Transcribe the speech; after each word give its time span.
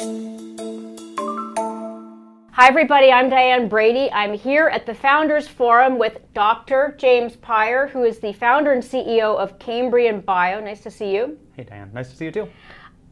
Hi, 0.00 0.38
everybody. 2.68 3.10
I'm 3.10 3.28
Diane 3.28 3.68
Brady. 3.68 4.08
I'm 4.12 4.32
here 4.32 4.68
at 4.68 4.86
the 4.86 4.94
Founders 4.94 5.48
Forum 5.48 5.98
with 5.98 6.18
Dr. 6.34 6.94
James 6.98 7.34
Peyer, 7.34 7.88
who 7.88 8.04
is 8.04 8.20
the 8.20 8.32
founder 8.32 8.72
and 8.72 8.80
CEO 8.80 9.36
of 9.36 9.58
Cambrian 9.58 10.20
Bio. 10.20 10.60
Nice 10.60 10.82
to 10.82 10.90
see 10.90 11.12
you. 11.12 11.36
Hey, 11.56 11.64
Diane. 11.64 11.90
Nice 11.92 12.10
to 12.10 12.16
see 12.16 12.26
you 12.26 12.30
too. 12.30 12.48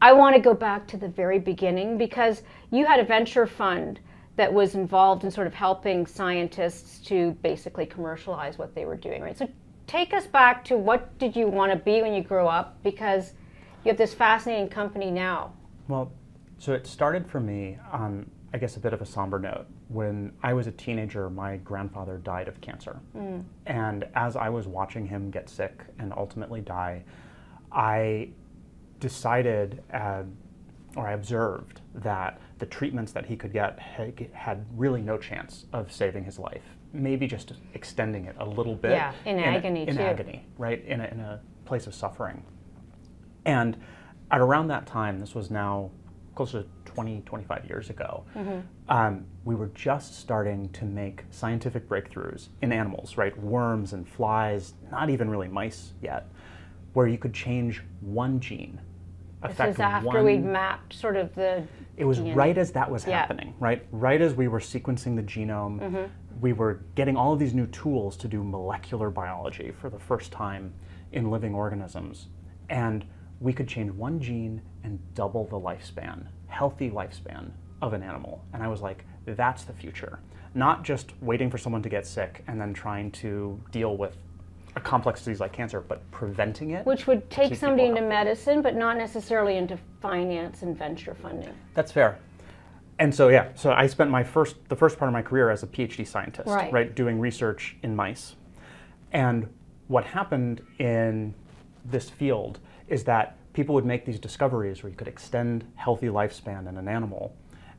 I 0.01 0.13
want 0.13 0.37
to 0.37 0.41
go 0.41 0.53
back 0.53 0.87
to 0.87 0.97
the 0.97 1.09
very 1.09 1.39
beginning 1.39 1.97
because 1.97 2.43
you 2.71 2.85
had 2.85 3.01
a 3.01 3.03
venture 3.03 3.47
fund 3.47 3.99
that 4.37 4.53
was 4.53 4.73
involved 4.75 5.25
in 5.25 5.31
sort 5.31 5.47
of 5.47 5.53
helping 5.53 6.05
scientists 6.05 6.99
to 7.07 7.31
basically 7.41 7.85
commercialize 7.85 8.57
what 8.57 8.73
they 8.73 8.85
were 8.85 8.95
doing, 8.95 9.21
right? 9.21 9.37
So 9.37 9.49
take 9.87 10.13
us 10.13 10.25
back 10.25 10.63
to 10.65 10.77
what 10.77 11.17
did 11.19 11.35
you 11.35 11.47
want 11.47 11.73
to 11.73 11.77
be 11.77 12.01
when 12.01 12.13
you 12.13 12.21
grew 12.21 12.47
up 12.47 12.81
because 12.81 13.33
you 13.83 13.89
have 13.89 13.97
this 13.97 14.13
fascinating 14.13 14.69
company 14.69 15.11
now. 15.11 15.51
Well, 15.89 16.13
so 16.57 16.73
it 16.73 16.87
started 16.87 17.29
for 17.29 17.39
me 17.39 17.77
on 17.91 18.29
I 18.53 18.57
guess, 18.57 18.77
a 18.77 18.79
bit 18.79 18.93
of 18.93 19.01
a 19.01 19.05
somber 19.05 19.39
note. 19.39 19.65
When 19.89 20.31
I 20.41 20.53
was 20.53 20.67
a 20.67 20.71
teenager, 20.71 21.29
my 21.29 21.57
grandfather 21.57 22.17
died 22.17 22.47
of 22.47 22.59
cancer. 22.61 22.99
Mm. 23.15 23.43
And 23.65 24.05
as 24.15 24.35
I 24.35 24.49
was 24.49 24.67
watching 24.67 25.05
him 25.05 25.29
get 25.29 25.49
sick 25.49 25.83
and 25.99 26.13
ultimately 26.15 26.61
die, 26.61 27.03
I 27.71 28.29
decided, 28.99 29.83
uh, 29.93 30.23
or 30.95 31.07
I 31.07 31.11
observed, 31.11 31.81
that 31.95 32.39
the 32.59 32.65
treatments 32.65 33.11
that 33.11 33.25
he 33.25 33.35
could 33.35 33.51
get 33.51 33.77
had 33.79 34.65
really 34.75 35.01
no 35.01 35.17
chance 35.17 35.65
of 35.73 35.91
saving 35.91 36.23
his 36.23 36.39
life. 36.39 36.63
Maybe 36.93 37.27
just 37.27 37.51
extending 37.73 38.25
it 38.25 38.35
a 38.39 38.45
little 38.45 38.75
bit. 38.75 38.91
Yeah, 38.91 39.13
in, 39.25 39.37
in 39.37 39.43
agony, 39.43 39.81
a, 39.81 39.87
in 39.87 39.97
too. 39.97 40.01
agony, 40.01 40.45
right? 40.57 40.83
In 40.85 41.01
a, 41.01 41.05
in 41.05 41.19
a 41.19 41.41
place 41.65 41.85
of 41.85 41.93
suffering. 41.93 42.43
And 43.45 43.77
at 44.31 44.39
around 44.39 44.67
that 44.69 44.87
time, 44.87 45.19
this 45.19 45.35
was 45.35 45.51
now 45.51 45.91
close 46.37 46.51
to 46.51 46.65
20, 46.85 47.21
25 47.25 47.65
years 47.65 47.89
ago, 47.89 48.23
mm-hmm. 48.35 48.59
um, 48.89 49.25
we 49.43 49.55
were 49.55 49.71
just 49.73 50.19
starting 50.19 50.69
to 50.69 50.85
make 50.85 51.23
scientific 51.31 51.89
breakthroughs 51.89 52.49
in 52.61 52.71
animals, 52.71 53.17
right? 53.17 53.37
Worms 53.39 53.93
and 53.93 54.07
flies, 54.07 54.75
not 54.91 55.09
even 55.09 55.31
really 55.31 55.47
mice 55.47 55.93
yet, 55.99 56.29
where 56.93 57.07
you 57.07 57.17
could 57.17 57.33
change 57.33 57.81
one 58.01 58.39
gene. 58.39 58.79
This 59.41 59.53
is 59.53 59.79
after 59.79 60.07
one, 60.07 60.25
we'd 60.25 60.45
mapped 60.45 60.93
sort 60.93 61.15
of 61.15 61.33
the. 61.33 61.63
It 61.97 62.05
was 62.05 62.19
DNA. 62.19 62.35
right 62.35 62.57
as 62.57 62.71
that 62.71 62.89
was 62.89 63.05
yeah. 63.05 63.19
happening, 63.19 63.55
right? 63.59 63.85
Right 63.91 64.21
as 64.21 64.35
we 64.35 64.47
were 64.47 64.59
sequencing 64.59 65.15
the 65.15 65.23
genome, 65.23 65.79
mm-hmm. 65.79 66.05
we 66.39 66.53
were 66.53 66.81
getting 66.93 67.17
all 67.17 67.33
of 67.33 67.39
these 67.39 67.55
new 67.55 67.67
tools 67.67 68.15
to 68.17 68.27
do 68.27 68.43
molecular 68.43 69.09
biology 69.09 69.71
for 69.79 69.89
the 69.89 69.99
first 69.99 70.31
time 70.31 70.73
in 71.11 71.31
living 71.31 71.55
organisms. 71.55 72.27
And 72.69 73.05
we 73.39 73.53
could 73.53 73.67
change 73.67 73.91
one 73.91 74.19
gene 74.19 74.61
and 74.83 74.99
double 75.13 75.45
the 75.45 75.59
lifespan 75.59 76.27
healthy 76.47 76.89
lifespan 76.89 77.51
of 77.81 77.93
an 77.93 78.03
animal. 78.03 78.43
And 78.53 78.63
I 78.63 78.67
was 78.67 78.81
like, 78.81 79.05
that's 79.25 79.63
the 79.63 79.73
future. 79.73 80.19
Not 80.55 80.83
just 80.83 81.11
waiting 81.21 81.51
for 81.51 81.57
someone 81.57 81.83
to 81.83 81.89
get 81.89 82.05
sick 82.05 82.43
and 82.47 82.59
then 82.59 82.73
trying 82.73 83.11
to 83.11 83.59
deal 83.71 83.97
with 83.97 84.17
a 84.75 84.79
complex 84.79 85.21
disease 85.21 85.39
like 85.39 85.53
cancer, 85.53 85.81
but 85.81 86.09
preventing 86.11 86.71
it. 86.71 86.85
Which 86.85 87.07
would 87.07 87.29
take 87.29 87.55
somebody 87.55 87.87
into 87.87 88.01
medicine, 88.01 88.61
but 88.61 88.75
not 88.75 88.97
necessarily 88.97 89.57
into 89.57 89.77
finance 90.01 90.61
and 90.61 90.77
venture 90.77 91.15
funding. 91.15 91.53
That's 91.73 91.91
fair. 91.91 92.19
And 92.99 93.13
so 93.13 93.29
yeah, 93.29 93.49
so 93.55 93.71
I 93.71 93.87
spent 93.87 94.09
my 94.09 94.23
first 94.23 94.55
the 94.69 94.75
first 94.75 94.97
part 94.97 95.09
of 95.09 95.13
my 95.13 95.21
career 95.21 95.51
as 95.51 95.61
a 95.61 95.67
PhD 95.67 96.07
scientist, 96.07 96.47
right, 96.47 96.71
right 96.71 96.95
doing 96.95 97.19
research 97.19 97.75
in 97.83 97.95
mice. 97.95 98.35
And 99.11 99.47
what 99.87 100.03
happened 100.03 100.61
in 100.79 101.33
this 101.85 102.09
field 102.09 102.59
is 102.87 103.03
that 103.03 103.36
people 103.57 103.73
would 103.73 103.87
make 103.87 104.05
these 104.05 104.19
discoveries 104.19 104.83
where 104.83 104.91
you 104.91 104.95
could 104.95 105.07
extend 105.07 105.65
healthy 105.73 106.05
lifespan 106.05 106.69
in 106.69 106.77
an 106.77 106.87
animal. 106.87 107.35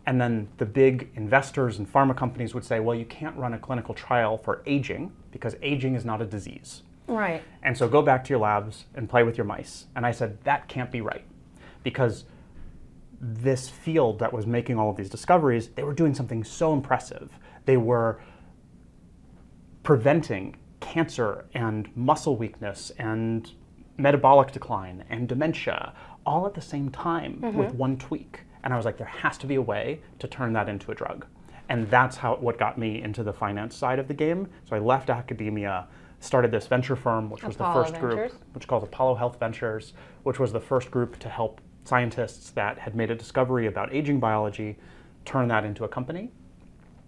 And 0.07 0.21
then 0.21 0.49
the 0.57 0.67
big 0.67 1.09
investors 1.15 1.79
and 1.79 1.91
pharma 1.91 2.17
companies 2.17 2.53
would 2.53 2.65
say, 2.65 2.81
well, 2.81 2.97
you 2.97 3.05
can't 3.05 3.37
run 3.37 3.55
a 3.55 3.61
clinical 3.61 3.95
trial 3.95 4.37
for 4.37 4.61
aging 4.67 5.13
because 5.31 5.55
aging 5.63 5.95
is 5.95 6.05
not 6.05 6.21
a 6.21 6.25
disease. 6.27 6.83
Right. 7.07 7.45
And 7.63 7.79
so 7.79 7.87
go 7.87 8.03
back 8.03 8.25
to 8.25 8.31
your 8.31 8.41
labs 8.41 8.87
and 8.97 9.09
play 9.09 9.23
with 9.23 9.39
your 9.39 9.45
mice. 9.45 9.87
And 9.95 10.05
I 10.05 10.11
said, 10.11 10.43
that 10.43 10.67
can't 10.67 10.91
be 10.91 11.01
right 11.01 11.25
because 11.85 12.25
this 13.21 13.69
field 13.69 14.19
that 14.19 14.33
was 14.33 14.49
making 14.49 14.81
all 14.81 14.91
of 14.91 14.97
these 14.97 15.09
discoveries, 15.09 15.69
they 15.69 15.85
were 15.85 15.95
doing 15.95 16.13
something 16.13 16.43
so 16.43 16.73
impressive. 16.73 17.31
They 17.67 17.77
were 17.77 18.21
preventing 19.85 20.57
cancer 20.81 21.45
and 21.55 21.89
muscle 21.97 22.35
weakness 22.35 22.91
and 22.99 23.53
metabolic 23.99 24.53
decline 24.53 25.05
and 25.11 25.29
dementia 25.29 25.93
all 26.25 26.47
at 26.47 26.55
the 26.55 26.63
same 26.63 26.91
time 26.91 27.41
mm-hmm. 27.43 27.59
with 27.59 27.75
one 27.75 27.97
tweak. 27.97 28.41
And 28.63 28.73
I 28.73 28.77
was 28.77 28.85
like, 28.85 28.99
there 28.99 29.07
has 29.07 29.39
to 29.39 29.47
be 29.47 29.57
a 29.57 29.63
way 29.63 30.01
to 30.19 30.29
turn 30.29 30.53
that 30.55 30.69
into 30.69 30.91
a 30.91 30.95
drug. 30.95 31.27
And 31.69 31.91
that's 31.91 32.17
how 32.17 32.37
what 32.37 32.59
got 32.59 32.79
me 32.79 33.03
into 33.03 33.23
the 33.23 33.33
finance 33.33 33.77
side 33.77 33.99
of 33.99 34.09
the 34.09 34.15
game. 34.15 34.49
So 34.69 34.77
I 34.77 34.79
left 34.79 35.11
academia, 35.11 35.87
started 36.21 36.51
this 36.51 36.67
venture 36.67 36.97
firm, 36.97 37.31
which 37.31 37.45
was 37.45 37.57
the 37.57 37.73
first 37.73 37.93
Ventures. 37.93 38.15
group, 38.15 38.33
which 38.53 38.67
called 38.67 38.83
Apollo 38.85 39.17
Health 39.17 39.39
Ventures, 39.39 39.93
which 40.23 40.39
was 40.39 40.53
the 40.53 40.61
first 40.61 40.91
group 40.91 41.19
to 41.19 41.29
help 41.29 41.61
scientists 41.85 42.51
that 42.51 42.79
had 42.79 42.95
made 42.95 43.11
a 43.11 43.15
discovery 43.15 43.67
about 43.67 43.93
aging 43.95 44.21
biology 44.21 44.77
turn 45.25 45.49
that 45.49 45.65
into 45.65 45.85
a 45.85 45.89
company. 45.89 46.31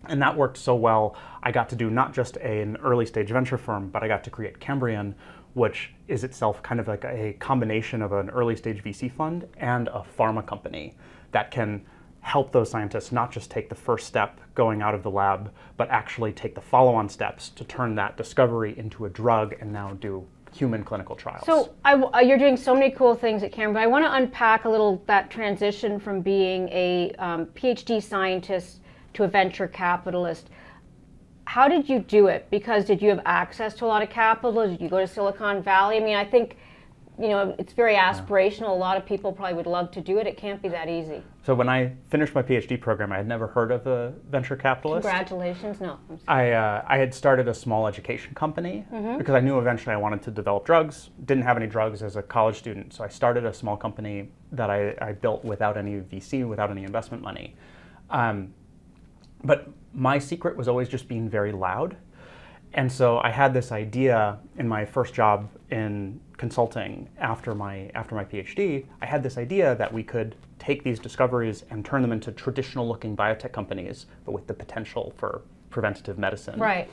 And 0.07 0.21
that 0.23 0.37
worked 0.37 0.57
so 0.57 0.75
well, 0.75 1.15
I 1.43 1.53
got 1.53 1.69
to 1.71 1.77
do 1.77 1.91
not 1.91 2.15
just 2.15 2.39
an 2.39 2.79
early 2.83 3.05
stage 3.05 3.29
venture 3.29 3.59
firm, 3.59 3.91
but 3.91 4.03
I 4.03 4.09
got 4.09 4.25
to 4.25 4.31
create 4.31 4.59
Cambrian, 4.59 5.15
which 5.55 5.93
is 6.09 6.25
itself 6.25 6.63
kind 6.63 6.81
of 6.81 6.89
like 6.89 7.05
a 7.05 7.35
combination 7.39 8.03
of 8.03 8.13
an 8.13 8.31
early 8.31 8.57
stage 8.57 8.83
VC 8.83 9.11
fund 9.11 9.47
and 9.59 9.89
a 9.89 10.05
pharma 10.19 10.47
company 10.47 10.95
that 11.33 11.51
can 11.51 11.85
help 12.21 12.53
those 12.53 12.71
scientists 12.71 13.13
not 13.13 13.33
just 13.33 13.51
take 13.51 13.69
the 13.69 13.75
first 13.75 14.07
step 14.07 14.41
going 14.55 14.83
out 14.83 14.95
of 14.95 15.03
the 15.03 15.11
lab, 15.11 15.51
but 15.77 15.89
actually 15.89 16.33
take 16.33 16.55
the 16.55 16.61
follow 16.61 16.95
on 16.95 17.09
steps 17.09 17.49
to 17.49 17.65
turn 17.65 17.95
that 17.95 18.17
discovery 18.17 18.79
into 18.79 19.07
a 19.07 19.09
drug 19.09 19.55
and 19.61 19.73
now 19.73 19.93
do 20.01 20.25
human 20.53 20.85
clinical 20.85 21.15
trials. 21.15 21.47
So 21.47 21.73
I, 21.85 21.95
uh, 21.95 22.21
you're 22.21 22.39
doing 22.39 22.57
so 22.57 22.75
many 22.75 22.91
cool 22.91 23.15
things 23.15 23.43
at 23.43 23.53
Cambrian, 23.53 23.75
but 23.75 23.83
I 23.83 23.87
want 23.87 24.05
to 24.05 24.13
unpack 24.13 24.65
a 24.65 24.69
little 24.69 25.03
that 25.07 25.31
transition 25.31 25.99
from 25.99 26.21
being 26.21 26.69
a 26.69 27.13
um, 27.19 27.47
PhD 27.47 28.03
scientist 28.03 28.81
to 29.15 29.25
a 29.25 29.29
venture 29.29 29.69
capitalist 29.69 30.51
how 31.51 31.67
did 31.67 31.89
you 31.89 31.99
do 31.99 32.29
it? 32.29 32.47
Because 32.49 32.85
did 32.85 33.03
you 33.03 33.09
have 33.09 33.23
access 33.27 33.75
to 33.75 33.85
a 33.85 33.89
lot 33.89 34.05
of 34.05 34.09
capital? 34.09 34.69
Did 34.69 34.81
you 34.81 34.89
go 34.89 35.01
to 35.01 35.07
Silicon 35.09 35.65
Valley? 35.65 35.97
I 35.97 36.01
mean, 36.01 36.15
I 36.15 36.25
think 36.25 36.57
you 37.19 37.27
know 37.27 37.57
it's 37.59 37.73
very 37.73 37.97
aspirational. 37.97 38.69
A 38.69 38.83
lot 38.87 38.97
of 38.97 39.05
people 39.05 39.33
probably 39.33 39.55
would 39.55 39.67
love 39.67 39.91
to 39.91 40.01
do 40.01 40.19
it. 40.19 40.29
It 40.29 40.37
can't 40.37 40.63
be 40.63 40.69
that 40.69 40.89
easy. 40.89 41.25
So 41.45 41.57
when 41.57 41.69
I 41.69 41.93
finished 42.09 42.37
my 42.37 42.43
PhD 42.43 42.81
program, 42.81 43.11
I 43.11 43.17
had 43.17 43.27
never 43.27 43.49
heard 43.49 43.73
of 43.73 43.85
a 43.89 44.13
venture 44.31 44.55
capitalist. 44.55 45.03
Congratulations! 45.03 45.81
No, 45.81 45.99
I 46.29 46.53
uh, 46.53 46.85
I 46.87 46.99
had 46.99 47.13
started 47.13 47.49
a 47.49 47.55
small 47.55 47.89
education 47.89 48.33
company 48.33 48.87
mm-hmm. 48.93 49.19
because 49.19 49.35
I 49.35 49.41
knew 49.41 49.59
eventually 49.59 49.93
I 49.93 49.99
wanted 49.99 50.23
to 50.23 50.31
develop 50.31 50.65
drugs. 50.65 51.11
Didn't 51.25 51.43
have 51.43 51.57
any 51.57 51.67
drugs 51.67 52.05
as 52.05 52.15
a 52.15 52.23
college 52.23 52.59
student, 52.59 52.95
so 52.95 53.03
I 53.03 53.09
started 53.09 53.45
a 53.45 53.53
small 53.53 53.77
company 53.77 54.31
that 54.53 54.71
I, 54.71 54.95
I 55.01 55.15
built 55.15 55.45
without 55.45 55.77
any 55.77 55.95
VC, 55.97 56.49
without 56.49 56.71
any 56.71 56.85
investment 56.85 57.25
money. 57.25 57.57
Um, 58.09 58.55
but 59.43 59.69
my 59.93 60.19
secret 60.19 60.57
was 60.57 60.69
always 60.69 60.89
just 60.89 61.09
being 61.09 61.29
very 61.29 61.53
loud. 61.53 61.97
And 62.73 62.91
so 62.91 63.19
I 63.19 63.31
had 63.31 63.53
this 63.53 63.73
idea 63.73 64.39
in 64.57 64.69
my 64.69 64.85
first 64.85 65.13
job 65.13 65.49
in 65.71 66.21
consulting 66.37 67.09
after 67.19 67.55
my 67.55 67.91
after 67.95 68.15
my 68.15 68.25
PhD. 68.25 68.87
I 69.03 69.07
had 69.07 69.23
this 69.23 69.37
idea 69.37 69.75
that 69.77 69.93
we 69.93 70.05
could 70.05 70.37
take 70.59 70.85
these 70.85 71.01
discoveries 71.01 71.65
and 71.71 71.85
turn 71.85 72.03
them 72.03 72.13
into 72.13 72.31
traditional 72.31 72.87
looking 72.87 73.17
biotech 73.17 73.53
companies, 73.53 74.07
but 74.25 74.33
with 74.33 74.47
the 74.47 74.55
potential 74.55 75.13
for 75.17 75.43
preventative 75.71 76.19
medicine. 76.19 76.61
Right. 76.61 76.89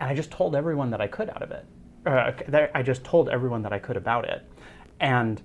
And 0.00 0.10
I 0.10 0.14
just 0.14 0.30
told 0.30 0.56
everyone 0.56 0.90
that 0.90 1.00
I 1.00 1.06
could 1.06 1.30
out 1.30 1.42
of 1.42 1.50
it. 1.52 1.64
Uh, 2.06 2.32
I 2.74 2.82
just 2.82 3.04
told 3.04 3.28
everyone 3.28 3.62
that 3.62 3.72
I 3.72 3.78
could 3.78 3.96
about 3.96 4.24
it. 4.26 4.42
And 5.00 5.40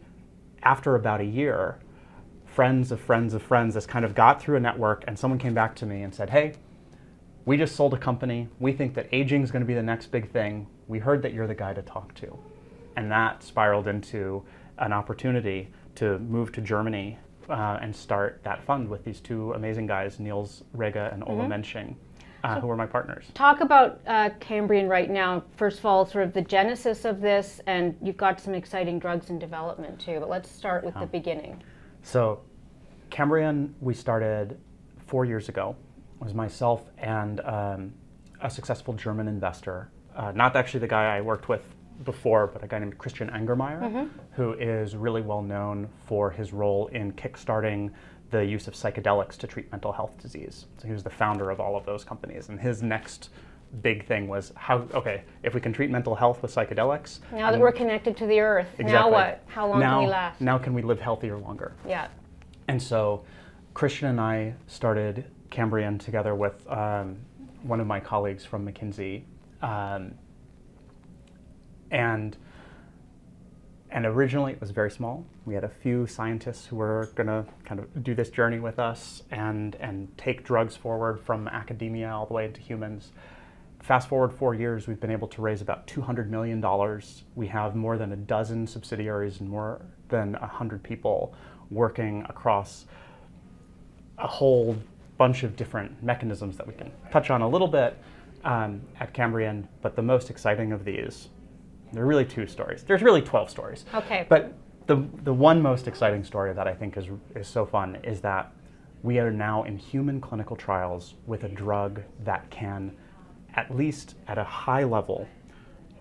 after 0.64 0.96
about 0.96 1.22
a 1.22 1.26
year, 1.26 1.78
friends 2.46 2.92
of 2.92 3.00
friends 3.00 3.34
of 3.34 3.42
friends, 3.42 3.76
this 3.76 3.86
kind 3.86 4.04
of 4.04 4.16
got 4.16 4.42
through 4.42 4.58
a 4.58 4.60
network, 4.60 5.04
and 5.08 5.18
someone 5.18 5.40
came 5.40 5.54
back 5.54 5.76
to 5.76 5.86
me 5.86 6.02
and 6.02 6.14
said, 6.14 6.32
"Hey, 6.32 6.56
we 7.50 7.58
just 7.58 7.76
sold 7.76 7.96
a 7.96 7.98
company. 7.98 8.48
We 8.60 8.74
think 8.74 8.94
that 8.94 9.10
aging 9.12 9.42
is 9.42 9.50
going 9.50 9.62
to 9.62 9.66
be 9.66 9.74
the 9.74 9.82
next 9.82 10.12
big 10.12 10.30
thing. 10.32 10.68
We 10.88 11.00
heard 11.00 11.24
that 11.24 11.34
you're 11.34 11.48
the 11.48 11.56
guy 11.56 11.74
to 11.74 11.82
talk 11.82 12.14
to. 12.18 12.38
And 12.96 13.12
that 13.12 13.42
spiraled 13.42 13.88
into 13.88 14.44
an 14.78 14.94
opportunity 14.94 15.72
to 15.96 16.20
move 16.20 16.52
to 16.52 16.62
Germany 16.62 17.18
uh, 17.50 17.80
and 17.82 17.96
start 17.96 18.42
that 18.44 18.64
fund 18.66 18.88
with 18.88 19.04
these 19.04 19.20
two 19.20 19.54
amazing 19.54 19.88
guys, 19.88 20.20
Nils 20.20 20.64
Regge 20.78 21.12
and 21.12 21.24
Ola 21.24 21.46
mm-hmm. 21.46 21.54
Mensching. 21.54 21.96
Uh, 22.44 22.54
so 22.54 22.62
who 22.62 22.70
are 22.70 22.76
my 22.76 22.86
partners. 22.86 23.26
Talk 23.34 23.62
about 23.62 24.00
uh, 24.06 24.30
Cambrian 24.40 24.88
right 24.88 25.10
now. 25.10 25.44
First 25.58 25.80
of 25.80 25.88
all, 25.88 26.06
sort 26.06 26.26
of 26.26 26.34
the 26.34 26.44
genesis 26.44 27.04
of 27.04 27.20
this, 27.20 27.62
and 27.66 27.98
you've 28.00 28.16
got 28.16 28.40
some 28.40 28.54
exciting 28.54 29.00
drugs 29.00 29.32
in 29.32 29.40
development 29.40 30.00
too. 30.00 30.20
But 30.20 30.30
let's 30.30 30.52
start 30.52 30.84
with 30.84 30.94
the 31.00 31.08
beginning. 31.08 31.64
So, 32.04 32.42
Cambrian, 33.10 33.74
we 33.82 33.96
started 33.96 34.60
four 35.08 35.26
years 35.26 35.50
ago 35.50 35.76
was 36.20 36.34
myself 36.34 36.90
and 36.98 37.40
um, 37.42 37.94
a 38.42 38.50
successful 38.50 38.94
German 38.94 39.28
investor, 39.28 39.90
uh, 40.16 40.32
not 40.34 40.56
actually 40.56 40.82
the 40.82 40.88
guy 40.88 41.18
I 41.18 41.22
worked 41.22 41.50
with 41.50 41.64
before, 42.04 42.48
but 42.48 42.64
a 42.64 42.68
guy 42.68 42.80
named 42.80 42.98
Christian 42.98 43.30
Angermayer, 43.30 43.82
mm-hmm. 43.82 44.08
who 44.32 44.54
is 44.54 44.96
really 44.96 45.22
well 45.22 45.42
known 45.42 45.90
for 46.06 46.32
his 46.32 46.54
role 46.54 46.88
in 46.88 47.12
kickstarting 47.14 47.92
the 48.32 48.46
use 48.46 48.68
of 48.68 48.74
psychedelics 48.74 49.36
to 49.38 49.48
treat 49.48 49.72
mental 49.72 49.92
health 49.92 50.18
disease. 50.22 50.68
So 50.78 50.88
he 50.88 50.94
was 50.94 51.04
the 51.04 51.10
founder 51.10 51.50
of 51.50 51.60
all 51.60 51.76
of 51.76 51.86
those 51.86 52.04
companies. 52.04 52.50
And 52.50 52.60
his 52.60 52.84
next 52.84 53.30
big 53.82 54.06
thing 54.06 54.28
was 54.28 54.54
how, 54.56 54.88
okay, 54.94 55.24
if 55.44 55.54
we 55.54 55.62
can 55.62 55.74
treat 55.74 55.90
mental 55.90 56.16
health 56.16 56.42
with 56.42 56.54
psychedelics. 56.54 57.20
Now 57.32 57.52
that 57.52 57.60
we're 57.60 57.72
connected 57.72 58.16
to 58.18 58.26
the 58.28 58.40
earth, 58.40 58.68
Exactly. 58.78 58.94
now 58.94 59.10
what? 59.10 59.44
How 59.48 59.68
long 59.68 59.80
now, 59.80 59.98
can 59.98 60.04
we 60.06 60.12
last? 60.12 60.42
Now 60.42 60.58
can 60.58 60.74
we 60.74 60.82
live 60.82 61.00
healthier 61.00 61.38
longer? 61.38 61.74
yeah. 61.88 62.08
And 62.68 62.82
so 62.82 63.24
Christian 63.74 64.10
and 64.10 64.22
I 64.22 64.54
started 64.68 65.26
Cambrian 65.50 65.98
together 65.98 66.36
with 66.36 66.68
um, 66.70 67.18
one 67.64 67.80
of 67.80 67.88
my 67.88 68.00
colleagues 68.00 68.46
from 68.46 68.68
McKinsey. 68.68 69.24
Um, 69.62 70.16
and 71.92 72.38
and 73.92 74.06
originally 74.06 74.54
it 74.54 74.62
was 74.62 74.72
very 74.72 74.92
small. 74.92 75.26
We 75.46 75.56
had 75.56 75.64
a 75.64 75.70
few 75.70 76.06
scientists 76.06 76.68
who 76.68 76.76
were 76.76 77.10
going 77.16 77.28
to 77.28 77.46
kind 77.66 77.80
of 77.80 78.04
do 78.04 78.14
this 78.14 78.30
journey 78.30 78.60
with 78.60 78.78
us 78.78 79.24
and, 79.32 79.76
and 79.80 80.16
take 80.16 80.44
drugs 80.44 80.76
forward 80.76 81.20
from 81.20 81.48
academia 81.48 82.10
all 82.10 82.28
the 82.28 82.34
way 82.34 82.46
into 82.46 82.62
humans. 82.62 83.12
Fast 83.82 84.08
forward 84.08 84.32
four 84.32 84.54
years, 84.54 84.88
we've 84.88 85.00
been 85.00 85.10
able 85.10 85.28
to 85.30 85.42
raise 85.42 85.62
about 85.62 85.88
$200 85.88 86.28
million. 86.28 86.64
We 87.34 87.48
have 87.48 87.76
more 87.76 87.98
than 87.98 88.12
a 88.12 88.16
dozen 88.16 88.68
subsidiaries 88.68 89.40
and 89.40 89.50
more 89.50 89.82
than 90.10 90.34
100 90.34 90.84
people 90.84 91.34
working 91.72 92.26
across 92.30 92.86
a 94.20 94.28
whole 94.28 94.78
bunch 95.20 95.44
of 95.44 95.56
different 95.56 96.02
mechanisms 96.02 96.58
that 96.58 96.66
we 96.66 96.74
can 96.74 96.92
touch 97.12 97.30
on 97.30 97.42
a 97.42 97.48
little 97.48 97.68
bit 97.68 97.96
um, 98.46 98.82
at 99.00 99.14
Cambrian. 99.14 99.68
But 99.82 99.96
the 99.96 100.02
most 100.02 100.32
exciting 100.32 100.72
of 100.72 100.86
these, 100.86 101.28
there 101.94 102.04
are 102.04 102.08
really 102.08 102.26
two 102.26 102.48
stories. 102.48 102.84
There's 102.84 103.04
really 103.04 103.22
12 103.22 103.50
stories. 103.50 103.86
Okay. 103.94 104.26
But 104.30 104.54
the, 104.88 105.06
the 105.24 105.34
one 105.34 105.62
most 105.62 105.88
exciting 105.88 106.24
story 106.24 106.54
that 106.54 106.68
I 106.68 106.74
think 106.74 106.98
is, 106.98 107.06
is 107.36 107.48
so 107.48 107.66
fun 107.66 107.98
is 108.02 108.22
that 108.22 108.54
we 109.04 109.20
are 109.20 109.30
now 109.30 109.64
in 109.64 109.78
human 109.78 110.22
clinical 110.22 110.56
trials 110.56 111.16
with 111.28 111.44
a 111.44 111.50
drug 111.50 112.02
that 112.24 112.50
can, 112.50 112.96
at 113.56 113.76
least 113.76 114.16
at 114.28 114.38
a 114.38 114.44
high 114.44 114.86
level, 114.86 115.28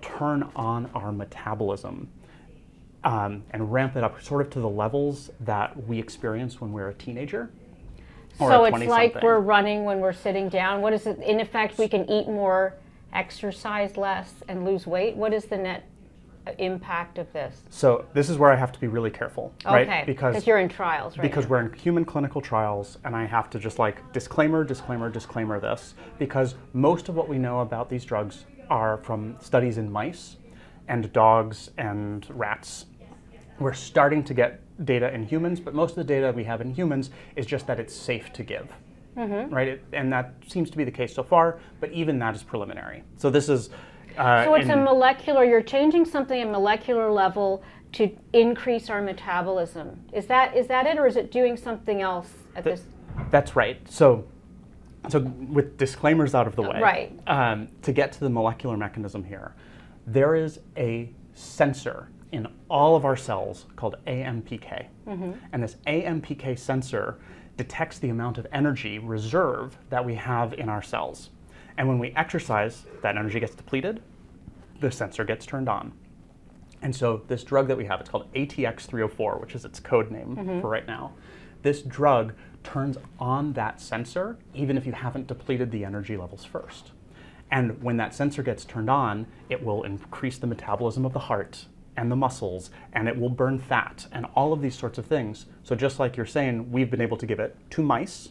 turn 0.00 0.48
on 0.54 0.90
our 0.94 1.10
metabolism 1.10 2.08
um, 3.02 3.42
and 3.50 3.72
ramp 3.72 3.96
it 3.96 4.04
up 4.04 4.22
sort 4.22 4.42
of 4.42 4.50
to 4.50 4.60
the 4.60 4.68
levels 4.68 5.30
that 5.40 5.76
we 5.88 5.98
experience 5.98 6.60
when 6.60 6.72
we're 6.72 6.88
a 6.88 6.94
teenager. 6.94 7.50
Or 8.38 8.50
So 8.50 8.64
it's 8.64 8.72
like 8.86 9.12
20-something. 9.12 9.22
we're 9.22 9.38
running 9.40 9.84
when 9.84 10.00
we're 10.00 10.12
sitting 10.12 10.48
down. 10.48 10.80
What 10.82 10.92
is 10.92 11.06
it? 11.06 11.18
In 11.20 11.40
effect, 11.40 11.78
we 11.78 11.88
can 11.88 12.08
eat 12.10 12.26
more, 12.26 12.74
exercise 13.12 13.96
less, 13.96 14.32
and 14.48 14.64
lose 14.64 14.86
weight. 14.86 15.16
What 15.16 15.32
is 15.32 15.44
the 15.46 15.56
net 15.56 15.84
impact 16.58 17.18
of 17.18 17.30
this? 17.32 17.62
So 17.68 18.06
this 18.14 18.30
is 18.30 18.38
where 18.38 18.50
I 18.50 18.56
have 18.56 18.72
to 18.72 18.80
be 18.80 18.86
really 18.86 19.10
careful, 19.10 19.52
right? 19.66 19.86
Okay, 19.86 20.02
Because 20.06 20.46
you're 20.46 20.58
in 20.58 20.68
trials, 20.68 21.18
right? 21.18 21.22
because 21.22 21.44
now. 21.44 21.50
we're 21.50 21.60
in 21.60 21.72
human 21.74 22.04
clinical 22.06 22.40
trials 22.40 22.96
and 23.04 23.14
I 23.14 23.26
have 23.26 23.50
to 23.50 23.58
just 23.58 23.78
like 23.78 24.12
disclaimer, 24.14 24.64
disclaimer, 24.64 25.10
disclaimer 25.10 25.60
this 25.60 25.92
because 26.18 26.54
most 26.72 27.10
of 27.10 27.16
what 27.16 27.28
we 27.28 27.36
know 27.36 27.60
about 27.60 27.90
these 27.90 28.02
drugs 28.04 28.46
are 28.70 28.96
from 28.98 29.36
studies 29.40 29.76
in 29.76 29.92
mice 29.92 30.36
and 30.88 31.12
dogs 31.12 31.70
and 31.76 32.26
rats. 32.30 32.86
We're 33.58 33.74
starting 33.74 34.24
to 34.24 34.32
get 34.32 34.60
data 34.84 35.12
in 35.12 35.24
humans, 35.26 35.60
but 35.60 35.74
most 35.74 35.90
of 35.90 35.96
the 35.96 36.04
data 36.04 36.32
we 36.34 36.44
have 36.44 36.60
in 36.60 36.72
humans 36.72 37.10
is 37.36 37.46
just 37.46 37.66
that 37.66 37.80
it's 37.80 37.94
safe 37.94 38.32
to 38.34 38.42
give. 38.42 38.72
Mm-hmm. 39.16 39.52
Right, 39.52 39.68
it, 39.68 39.84
and 39.92 40.12
that 40.12 40.34
seems 40.46 40.70
to 40.70 40.76
be 40.76 40.84
the 40.84 40.90
case 40.92 41.12
so 41.14 41.24
far. 41.24 41.58
But 41.80 41.90
even 41.90 42.18
that 42.20 42.36
is 42.36 42.42
preliminary. 42.42 43.02
So 43.16 43.30
this 43.30 43.48
is. 43.48 43.70
Uh, 44.16 44.44
So 44.44 44.54
it's 44.54 44.68
a 44.68 44.76
molecular. 44.76 45.44
You're 45.44 45.62
changing 45.62 46.04
something 46.04 46.40
at 46.40 46.48
molecular 46.48 47.10
level 47.10 47.62
to 47.92 48.10
increase 48.32 48.90
our 48.90 49.02
metabolism. 49.02 50.04
Is 50.12 50.26
that 50.26 50.56
is 50.56 50.68
that 50.68 50.86
it, 50.86 50.98
or 50.98 51.06
is 51.06 51.16
it 51.16 51.32
doing 51.32 51.56
something 51.56 52.00
else 52.00 52.32
at 52.54 52.62
Th- 52.64 52.76
this? 52.76 52.86
That's 53.30 53.56
right. 53.56 53.80
So, 53.90 54.24
so 55.08 55.20
with 55.20 55.76
disclaimers 55.78 56.34
out 56.34 56.46
of 56.46 56.54
the 56.54 56.62
way, 56.62 56.80
Right. 56.80 57.20
Um, 57.26 57.68
to 57.82 57.92
get 57.92 58.12
to 58.12 58.20
the 58.20 58.30
molecular 58.30 58.76
mechanism 58.76 59.24
here, 59.24 59.54
there 60.06 60.36
is 60.36 60.60
a 60.76 61.10
sensor 61.34 62.08
in 62.32 62.46
all 62.68 62.96
of 62.96 63.04
our 63.04 63.16
cells 63.16 63.66
called 63.76 63.96
AMPK, 64.06 64.86
mm-hmm. 65.06 65.32
and 65.52 65.62
this 65.62 65.76
AMPK 65.86 66.58
sensor 66.58 67.18
detects 67.56 67.98
the 67.98 68.08
amount 68.08 68.38
of 68.38 68.46
energy 68.52 68.98
reserve 68.98 69.78
that 69.90 70.04
we 70.04 70.14
have 70.14 70.52
in 70.54 70.68
our 70.68 70.82
cells. 70.82 71.30
And 71.76 71.88
when 71.88 71.98
we 71.98 72.12
exercise, 72.16 72.84
that 73.02 73.16
energy 73.16 73.40
gets 73.40 73.54
depleted, 73.54 74.02
the 74.80 74.90
sensor 74.90 75.24
gets 75.24 75.46
turned 75.46 75.68
on. 75.68 75.92
And 76.82 76.94
so 76.94 77.22
this 77.28 77.42
drug 77.42 77.68
that 77.68 77.76
we 77.76 77.86
have, 77.86 78.00
it's 78.00 78.10
called 78.10 78.32
ATX304, 78.34 79.40
which 79.40 79.54
is 79.54 79.64
its 79.64 79.80
code 79.80 80.10
name 80.10 80.36
mm-hmm. 80.36 80.60
for 80.60 80.68
right 80.68 80.86
now. 80.86 81.14
This 81.62 81.82
drug 81.82 82.34
turns 82.62 82.98
on 83.18 83.52
that 83.54 83.80
sensor 83.80 84.38
even 84.54 84.76
if 84.76 84.86
you 84.86 84.92
haven't 84.92 85.26
depleted 85.26 85.70
the 85.70 85.84
energy 85.84 86.16
levels 86.16 86.44
first. 86.44 86.92
And 87.50 87.82
when 87.82 87.96
that 87.96 88.14
sensor 88.14 88.42
gets 88.42 88.64
turned 88.64 88.90
on, 88.90 89.26
it 89.48 89.64
will 89.64 89.82
increase 89.82 90.38
the 90.38 90.46
metabolism 90.46 91.04
of 91.04 91.12
the 91.12 91.18
heart 91.18 91.66
and 91.98 92.12
the 92.12 92.16
muscles, 92.16 92.70
and 92.92 93.08
it 93.08 93.18
will 93.18 93.28
burn 93.28 93.58
fat 93.58 94.06
and 94.12 94.24
all 94.36 94.52
of 94.52 94.62
these 94.62 94.78
sorts 94.78 94.98
of 94.98 95.06
things. 95.06 95.46
So 95.64 95.74
just 95.74 95.98
like 95.98 96.16
you're 96.16 96.26
saying, 96.26 96.70
we've 96.70 96.90
been 96.90 97.00
able 97.00 97.16
to 97.16 97.26
give 97.26 97.40
it 97.40 97.56
to 97.70 97.82
mice, 97.82 98.28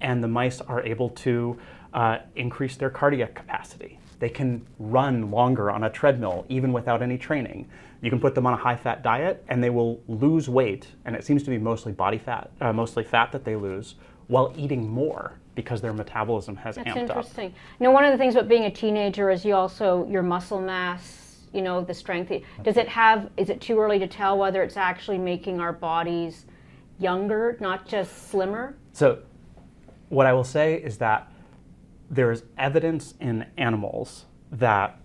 and 0.00 0.22
the 0.22 0.28
mice 0.28 0.60
are 0.60 0.80
able 0.82 1.10
to 1.10 1.58
uh, 1.92 2.18
increase 2.36 2.76
their 2.76 2.90
cardiac 2.90 3.34
capacity. 3.34 3.98
They 4.20 4.28
can 4.28 4.64
run 4.78 5.32
longer 5.32 5.72
on 5.72 5.82
a 5.82 5.90
treadmill 5.90 6.46
even 6.48 6.72
without 6.72 7.02
any 7.02 7.18
training. 7.18 7.68
You 8.00 8.10
can 8.10 8.20
put 8.20 8.36
them 8.36 8.46
on 8.46 8.52
a 8.52 8.56
high 8.56 8.76
fat 8.76 9.02
diet 9.02 9.44
and 9.48 9.62
they 9.62 9.70
will 9.70 10.00
lose 10.06 10.48
weight, 10.48 10.86
and 11.04 11.16
it 11.16 11.24
seems 11.24 11.42
to 11.42 11.50
be 11.50 11.58
mostly 11.58 11.90
body 11.90 12.18
fat, 12.18 12.52
uh, 12.60 12.72
mostly 12.72 13.02
fat 13.02 13.32
that 13.32 13.44
they 13.44 13.56
lose, 13.56 13.96
while 14.28 14.54
eating 14.56 14.88
more 14.88 15.32
because 15.56 15.80
their 15.80 15.92
metabolism 15.92 16.54
has 16.56 16.76
That's 16.76 16.88
amped 16.88 17.10
up. 17.10 17.16
interesting. 17.16 17.54
Now, 17.80 17.92
one 17.92 18.04
of 18.04 18.12
the 18.12 18.18
things 18.18 18.36
about 18.36 18.48
being 18.48 18.64
a 18.64 18.70
teenager 18.70 19.30
is 19.30 19.44
you 19.44 19.54
also 19.54 20.06
your 20.08 20.22
muscle 20.22 20.60
mass. 20.60 21.23
You 21.54 21.62
know 21.62 21.80
the 21.80 21.94
strength. 21.94 22.32
Does 22.64 22.76
it 22.76 22.88
have? 22.88 23.30
Is 23.36 23.48
it 23.48 23.60
too 23.60 23.78
early 23.78 24.00
to 24.00 24.08
tell 24.08 24.36
whether 24.36 24.62
it's 24.62 24.76
actually 24.76 25.18
making 25.18 25.60
our 25.60 25.72
bodies 25.72 26.46
younger, 26.98 27.56
not 27.60 27.86
just 27.86 28.28
slimmer? 28.28 28.76
So, 28.92 29.20
what 30.08 30.26
I 30.26 30.32
will 30.32 30.44
say 30.44 30.74
is 30.74 30.98
that 30.98 31.30
there 32.10 32.32
is 32.32 32.42
evidence 32.58 33.14
in 33.20 33.46
animals 33.56 34.24
that 34.50 34.98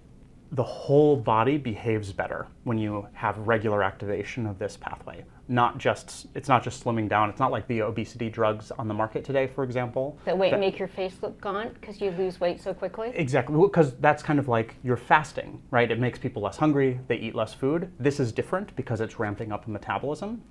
the 0.51 0.63
whole 0.63 1.15
body 1.15 1.57
behaves 1.57 2.11
better 2.11 2.47
when 2.63 2.79
you 2.79 3.07
have 3.13 3.37
regular 3.37 3.83
activation 3.83 4.47
of 4.47 4.57
this 4.57 4.75
pathway. 4.75 5.23
Not 5.49 5.79
just 5.79 6.27
it's 6.35 6.47
not 6.47 6.63
just 6.63 6.83
slimming 6.83 7.09
down. 7.09 7.29
It's 7.29 7.39
not 7.39 7.51
like 7.51 7.67
the 7.67 7.81
obesity 7.81 8.29
drugs 8.29 8.71
on 8.71 8.87
the 8.87 8.93
market 8.93 9.25
today, 9.25 9.47
for 9.47 9.63
example. 9.63 10.17
That 10.25 10.37
weight 10.37 10.57
make 10.59 10.77
your 10.77 10.87
face 10.87 11.15
look 11.23 11.41
gaunt 11.41 11.73
because 11.81 11.99
you 11.99 12.11
lose 12.11 12.39
weight 12.39 12.61
so 12.61 12.71
quickly. 12.71 13.11
Exactly, 13.15 13.59
because 13.59 13.95
that's 13.95 14.21
kind 14.21 14.37
of 14.37 14.47
like 14.47 14.75
you're 14.83 14.95
fasting, 14.95 15.59
right? 15.71 15.89
It 15.89 15.99
makes 15.99 16.19
people 16.19 16.43
less 16.43 16.57
hungry, 16.57 16.99
they 17.07 17.15
eat 17.17 17.33
less 17.33 17.53
food. 17.53 17.91
This 17.99 18.19
is 18.19 18.31
different 18.31 18.75
because 18.75 19.01
it's 19.01 19.19
ramping 19.19 19.51
up 19.51 19.67
metabolism. 19.67 20.43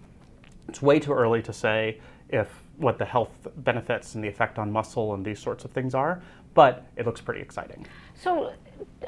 It's 0.68 0.82
way 0.82 0.98
too 0.98 1.12
early 1.12 1.42
to 1.42 1.52
say 1.52 2.00
if 2.28 2.48
what 2.76 2.98
the 2.98 3.04
health 3.04 3.46
benefits 3.58 4.16
and 4.16 4.24
the 4.24 4.28
effect 4.28 4.58
on 4.58 4.70
muscle 4.70 5.14
and 5.14 5.24
these 5.24 5.38
sorts 5.38 5.64
of 5.64 5.70
things 5.70 5.94
are, 5.94 6.22
but 6.54 6.86
it 6.96 7.06
looks 7.06 7.20
pretty 7.20 7.40
exciting. 7.40 7.86
So 8.18 8.52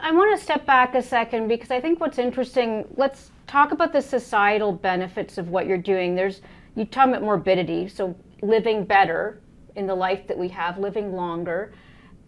I 0.01 0.13
want 0.13 0.39
to 0.39 0.43
step 0.43 0.65
back 0.67 0.95
a 0.95 1.03
second 1.03 1.49
because 1.49 1.71
I 1.71 1.81
think 1.81 2.01
what's 2.01 2.19
interesting, 2.19 2.87
let's 2.97 3.33
talk 3.47 3.73
about 3.73 3.93
the 3.93 4.01
societal 4.01 4.73
benefits 4.73 5.37
of 5.37 5.49
what 5.49 5.67
you're 5.67 5.79
doing. 5.79 6.15
There's 6.15 6.43
you 6.77 6.85
talk 6.85 7.09
about 7.09 7.23
morbidity, 7.23 7.89
so 7.89 8.15
living 8.43 8.85
better 8.85 9.41
in 9.75 9.87
the 9.87 9.95
life 9.95 10.29
that 10.29 10.39
we 10.39 10.49
have, 10.49 10.79
living 10.79 11.15
longer. 11.15 11.73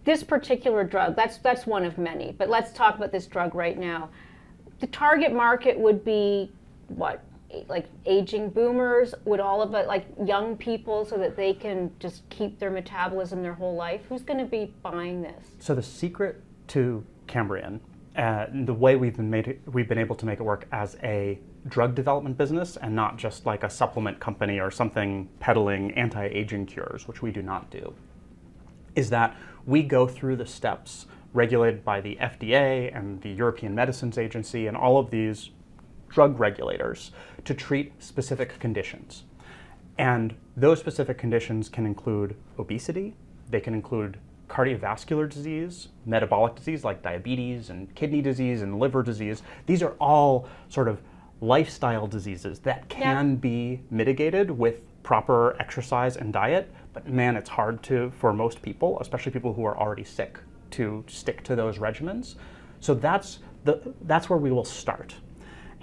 This 0.04 0.24
particular 0.24 0.82
drug, 0.82 1.14
that's 1.14 1.38
that's 1.38 1.64
one 1.64 1.84
of 1.84 1.98
many, 1.98 2.34
but 2.36 2.48
let's 2.48 2.72
talk 2.72 2.96
about 2.96 3.12
this 3.12 3.26
drug 3.28 3.54
right 3.54 3.78
now. 3.78 4.10
The 4.80 4.88
target 4.88 5.32
market 5.32 5.78
would 5.78 6.04
be 6.04 6.50
what? 6.88 7.22
Like 7.68 7.86
aging 8.06 8.48
boomers, 8.48 9.14
would 9.24 9.38
all 9.38 9.62
of 9.62 9.74
it 9.74 9.86
like 9.86 10.06
young 10.24 10.56
people 10.56 11.04
so 11.04 11.16
that 11.18 11.36
they 11.36 11.52
can 11.52 11.92
just 12.00 12.28
keep 12.30 12.58
their 12.58 12.70
metabolism 12.70 13.42
their 13.42 13.54
whole 13.54 13.76
life? 13.76 14.00
Who's 14.08 14.22
going 14.22 14.40
to 14.40 14.46
be 14.46 14.74
buying 14.82 15.22
this? 15.22 15.46
So 15.60 15.74
the 15.74 15.82
secret 15.82 16.42
to 16.68 17.04
Cambrian, 17.26 17.80
uh, 18.16 18.46
the 18.52 18.74
way 18.74 18.96
we've 18.96 19.16
been 19.16 19.30
made, 19.30 19.60
we've 19.66 19.88
been 19.88 19.98
able 19.98 20.16
to 20.16 20.26
make 20.26 20.38
it 20.38 20.42
work 20.42 20.66
as 20.72 20.96
a 21.02 21.38
drug 21.68 21.94
development 21.94 22.36
business 22.36 22.76
and 22.76 22.94
not 22.94 23.16
just 23.16 23.46
like 23.46 23.62
a 23.62 23.70
supplement 23.70 24.20
company 24.20 24.60
or 24.60 24.70
something 24.70 25.28
peddling 25.40 25.92
anti-aging 25.92 26.66
cures, 26.66 27.08
which 27.08 27.22
we 27.22 27.30
do 27.30 27.40
not 27.40 27.70
do, 27.70 27.94
is 28.94 29.10
that 29.10 29.36
we 29.64 29.82
go 29.82 30.06
through 30.06 30.36
the 30.36 30.46
steps 30.46 31.06
regulated 31.32 31.84
by 31.84 32.00
the 32.00 32.16
FDA 32.16 32.94
and 32.96 33.20
the 33.22 33.30
European 33.30 33.74
Medicines 33.74 34.18
Agency 34.18 34.66
and 34.66 34.76
all 34.76 34.98
of 34.98 35.10
these 35.10 35.50
drug 36.08 36.38
regulators 36.38 37.12
to 37.44 37.54
treat 37.54 37.92
specific 38.02 38.58
conditions. 38.58 39.24
And 39.96 40.34
those 40.56 40.80
specific 40.80 41.16
conditions 41.16 41.68
can 41.68 41.86
include 41.86 42.36
obesity, 42.58 43.14
they 43.48 43.60
can 43.60 43.72
include 43.72 44.18
cardiovascular 44.52 45.28
disease, 45.28 45.88
metabolic 46.04 46.54
disease 46.54 46.84
like 46.84 47.02
diabetes 47.02 47.70
and 47.70 47.92
kidney 47.94 48.20
disease 48.20 48.60
and 48.60 48.78
liver 48.78 49.02
disease. 49.02 49.42
These 49.64 49.82
are 49.82 49.94
all 49.98 50.46
sort 50.68 50.88
of 50.88 51.00
lifestyle 51.40 52.06
diseases 52.06 52.58
that 52.60 52.88
can 52.90 53.36
be 53.36 53.80
mitigated 53.90 54.50
with 54.50 54.82
proper 55.02 55.56
exercise 55.58 56.16
and 56.16 56.32
diet, 56.34 56.70
but 56.92 57.08
man, 57.08 57.34
it's 57.34 57.48
hard 57.48 57.82
to 57.84 58.12
for 58.18 58.32
most 58.32 58.60
people, 58.60 59.00
especially 59.00 59.32
people 59.32 59.54
who 59.54 59.64
are 59.64 59.76
already 59.76 60.04
sick, 60.04 60.38
to 60.72 61.02
stick 61.08 61.42
to 61.44 61.56
those 61.56 61.78
regimens. 61.78 62.34
So 62.80 62.94
that's 62.94 63.38
the 63.64 63.94
that's 64.02 64.28
where 64.28 64.38
we 64.38 64.50
will 64.50 64.64
start. 64.64 65.14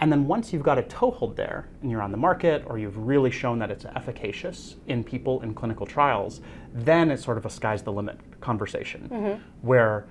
And 0.02 0.12
then 0.12 0.28
once 0.28 0.54
you've 0.54 0.64
got 0.64 0.78
a 0.78 0.84
toehold 0.84 1.36
there 1.36 1.68
and 1.82 1.92
you're 1.92 2.02
on 2.02 2.12
the 2.12 2.18
market 2.18 2.64
or 2.68 2.78
you've 2.80 2.98
really 2.98 3.32
shown 3.32 3.60
that 3.60 3.70
it's 3.70 3.84
efficacious 3.86 4.76
in 4.88 5.04
people 5.04 5.42
in 5.42 5.54
clinical 5.54 5.86
trials, 5.86 6.40
then 6.74 7.12
it's 7.12 7.24
sort 7.24 7.38
of 7.38 7.46
a 7.46 7.50
sky's 7.50 7.82
the 7.82 7.92
limit 7.92 8.18
conversation 8.40 9.10
Mm-hmm. 9.12 9.42
where 9.62 10.08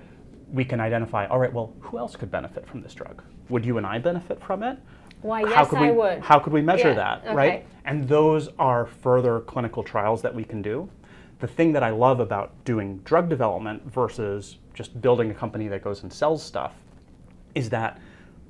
we 0.52 0.64
can 0.64 0.80
identify, 0.80 1.26
all 1.26 1.38
right, 1.38 1.52
well, 1.52 1.74
who 1.80 1.98
else 1.98 2.16
could 2.16 2.30
benefit 2.30 2.66
from 2.66 2.80
this 2.82 2.94
drug? 2.94 3.22
Would 3.50 3.64
you 3.64 3.76
and 3.78 3.86
I 3.86 3.98
benefit 3.98 4.42
from 4.42 4.62
it? 4.62 4.78
Why, 5.20 5.42
how 5.42 5.48
yes, 5.62 5.68
could 5.68 5.78
I 5.78 5.90
we, 5.90 5.96
would. 5.96 6.20
How 6.20 6.38
could 6.38 6.52
we 6.52 6.62
measure 6.62 6.88
Yeah, 6.88 6.94
that, 6.94 7.24
okay. 7.24 7.34
right? 7.34 7.66
And 7.84 8.06
those 8.08 8.48
are 8.58 8.86
further 8.86 9.40
clinical 9.40 9.82
trials 9.82 10.22
that 10.22 10.34
we 10.34 10.44
can 10.44 10.62
do. 10.62 10.88
The 11.40 11.46
thing 11.46 11.72
that 11.72 11.82
I 11.82 11.90
love 11.90 12.20
about 12.20 12.52
doing 12.64 12.98
drug 13.04 13.28
development 13.28 13.82
versus 13.92 14.56
just 14.74 15.00
building 15.00 15.30
a 15.30 15.34
company 15.34 15.68
that 15.68 15.82
goes 15.82 16.02
and 16.02 16.12
sells 16.12 16.42
stuff 16.42 16.74
is 17.54 17.68
that 17.70 18.00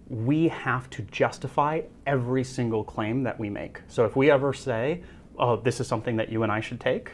we 0.09 0.49
have 0.49 0.88
to 0.91 1.03
justify 1.03 1.83
every 2.07 2.43
single 2.43 2.83
claim 2.83 3.23
that 3.23 3.38
we 3.38 3.50
make. 3.50 3.81
So 3.88 4.05
if 4.05 4.17
we 4.17 4.31
ever 4.31 4.53
say, 4.53 5.03
oh, 5.38 5.57
this 5.57 5.81
is 5.81 5.87
something 5.87 6.17
that 6.17 6.31
you 6.31 6.43
and 6.43 6.50
I 6.50 6.61
should 6.61 6.81
take, 6.81 7.12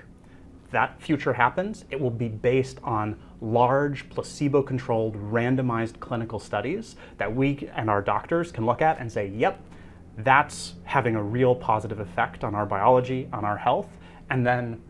that 0.70 1.00
future 1.00 1.32
happens, 1.32 1.84
it 1.90 2.00
will 2.00 2.10
be 2.10 2.28
based 2.28 2.78
on 2.82 3.16
large 3.40 4.08
placebo 4.10 4.62
controlled 4.62 5.14
randomized 5.16 6.00
clinical 6.00 6.38
studies 6.38 6.96
that 7.18 7.34
we 7.34 7.68
and 7.74 7.90
our 7.90 8.02
doctors 8.02 8.50
can 8.50 8.66
look 8.66 8.82
at 8.82 8.98
and 8.98 9.10
say, 9.10 9.28
yep, 9.28 9.60
that's 10.18 10.74
having 10.84 11.16
a 11.16 11.22
real 11.22 11.54
positive 11.54 12.00
effect 12.00 12.44
on 12.44 12.54
our 12.54 12.66
biology, 12.66 13.28
on 13.32 13.44
our 13.44 13.56
health, 13.56 13.88
and 14.30 14.46
then 14.46 14.80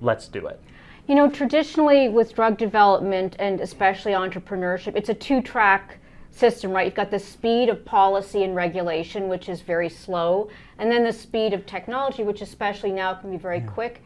let's 0.00 0.28
do 0.28 0.46
it. 0.46 0.60
You 1.06 1.14
know, 1.14 1.28
traditionally 1.28 2.08
with 2.08 2.34
drug 2.34 2.56
development 2.56 3.36
and 3.38 3.60
especially 3.60 4.12
entrepreneurship, 4.12 4.96
it's 4.96 5.08
a 5.08 5.14
two 5.14 5.42
track 5.42 5.98
system, 6.34 6.72
right? 6.72 6.86
You've 6.86 6.94
got 6.94 7.10
the 7.10 7.18
speed 7.18 7.68
of 7.68 7.84
policy 7.84 8.42
and 8.42 8.54
regulation, 8.54 9.28
which 9.28 9.48
is 9.48 9.60
very 9.60 9.88
slow, 9.88 10.50
and 10.78 10.90
then 10.90 11.04
the 11.04 11.12
speed 11.12 11.52
of 11.52 11.64
technology, 11.66 12.22
which 12.22 12.42
especially 12.42 12.92
now 12.92 13.14
can 13.14 13.30
be 13.30 13.36
very 13.36 13.60
quick. 13.60 14.02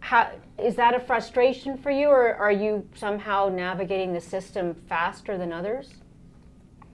How, 0.00 0.30
is 0.58 0.74
that 0.76 0.94
a 0.94 1.00
frustration 1.00 1.76
for 1.76 1.90
you, 1.90 2.08
or 2.08 2.34
are 2.34 2.52
you 2.52 2.86
somehow 2.94 3.48
navigating 3.48 4.12
the 4.12 4.20
system 4.20 4.74
faster 4.88 5.36
than 5.36 5.52
others? 5.52 5.94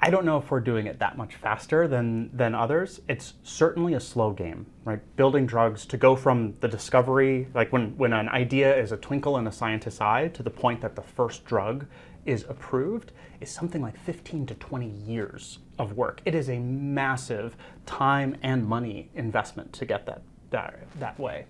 I 0.04 0.10
don't 0.10 0.24
know 0.24 0.36
if 0.36 0.50
we're 0.50 0.58
doing 0.58 0.88
it 0.88 0.98
that 0.98 1.16
much 1.16 1.36
faster 1.36 1.86
than 1.86 2.36
than 2.36 2.56
others. 2.56 3.00
It's 3.08 3.34
certainly 3.44 3.94
a 3.94 4.00
slow 4.00 4.32
game, 4.32 4.66
right? 4.84 5.00
Building 5.14 5.46
drugs 5.46 5.86
to 5.86 5.96
go 5.96 6.16
from 6.16 6.54
the 6.58 6.66
discovery, 6.66 7.46
like 7.54 7.72
when 7.72 7.96
when 7.96 8.12
an 8.12 8.28
idea 8.28 8.76
is 8.76 8.90
a 8.90 8.96
twinkle 8.96 9.36
in 9.36 9.46
a 9.46 9.52
scientist's 9.52 10.00
eye, 10.00 10.26
to 10.28 10.42
the 10.42 10.50
point 10.50 10.80
that 10.80 10.96
the 10.96 11.02
first 11.02 11.44
drug 11.44 11.86
is 12.24 12.44
approved, 12.48 13.12
is 13.42 13.50
something 13.50 13.82
like 13.82 13.98
15 13.98 14.46
to 14.46 14.54
20 14.54 14.88
years 14.88 15.58
of 15.78 15.92
work. 15.92 16.20
It 16.24 16.34
is 16.34 16.48
a 16.48 16.58
massive 16.58 17.56
time 17.86 18.36
and 18.42 18.66
money 18.66 19.10
investment 19.14 19.72
to 19.74 19.84
get 19.84 20.06
that 20.06 20.22
that, 20.50 20.86
that 20.98 21.18
way. 21.18 21.46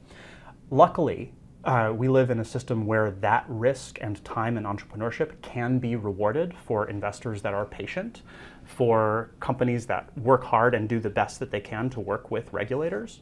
Luckily, 0.71 1.35
uh, 1.65 1.93
we 1.95 2.09
live 2.09 2.31
in 2.31 2.41
a 2.41 2.45
system 2.45 2.87
where 2.87 3.11
that 3.11 3.45
risk 3.49 3.99
and 4.01 4.25
time 4.25 4.57
and 4.57 4.67
entrepreneurship 4.67 5.41
can 5.43 5.79
be 5.79 5.95
rewarded 5.97 6.55
for 6.67 6.89
investors 6.89 7.43
that 7.43 7.55
are 7.55 7.67
patient, 7.67 8.23
for 8.65 9.31
companies 9.39 9.87
that 9.87 10.17
work 10.19 10.43
hard 10.45 10.75
and 10.75 10.89
do 10.89 10.99
the 10.99 11.11
best 11.11 11.39
that 11.39 11.51
they 11.51 11.61
can 11.61 11.91
to 11.91 12.01
work 12.01 12.31
with 12.31 12.53
regulators. 12.53 13.21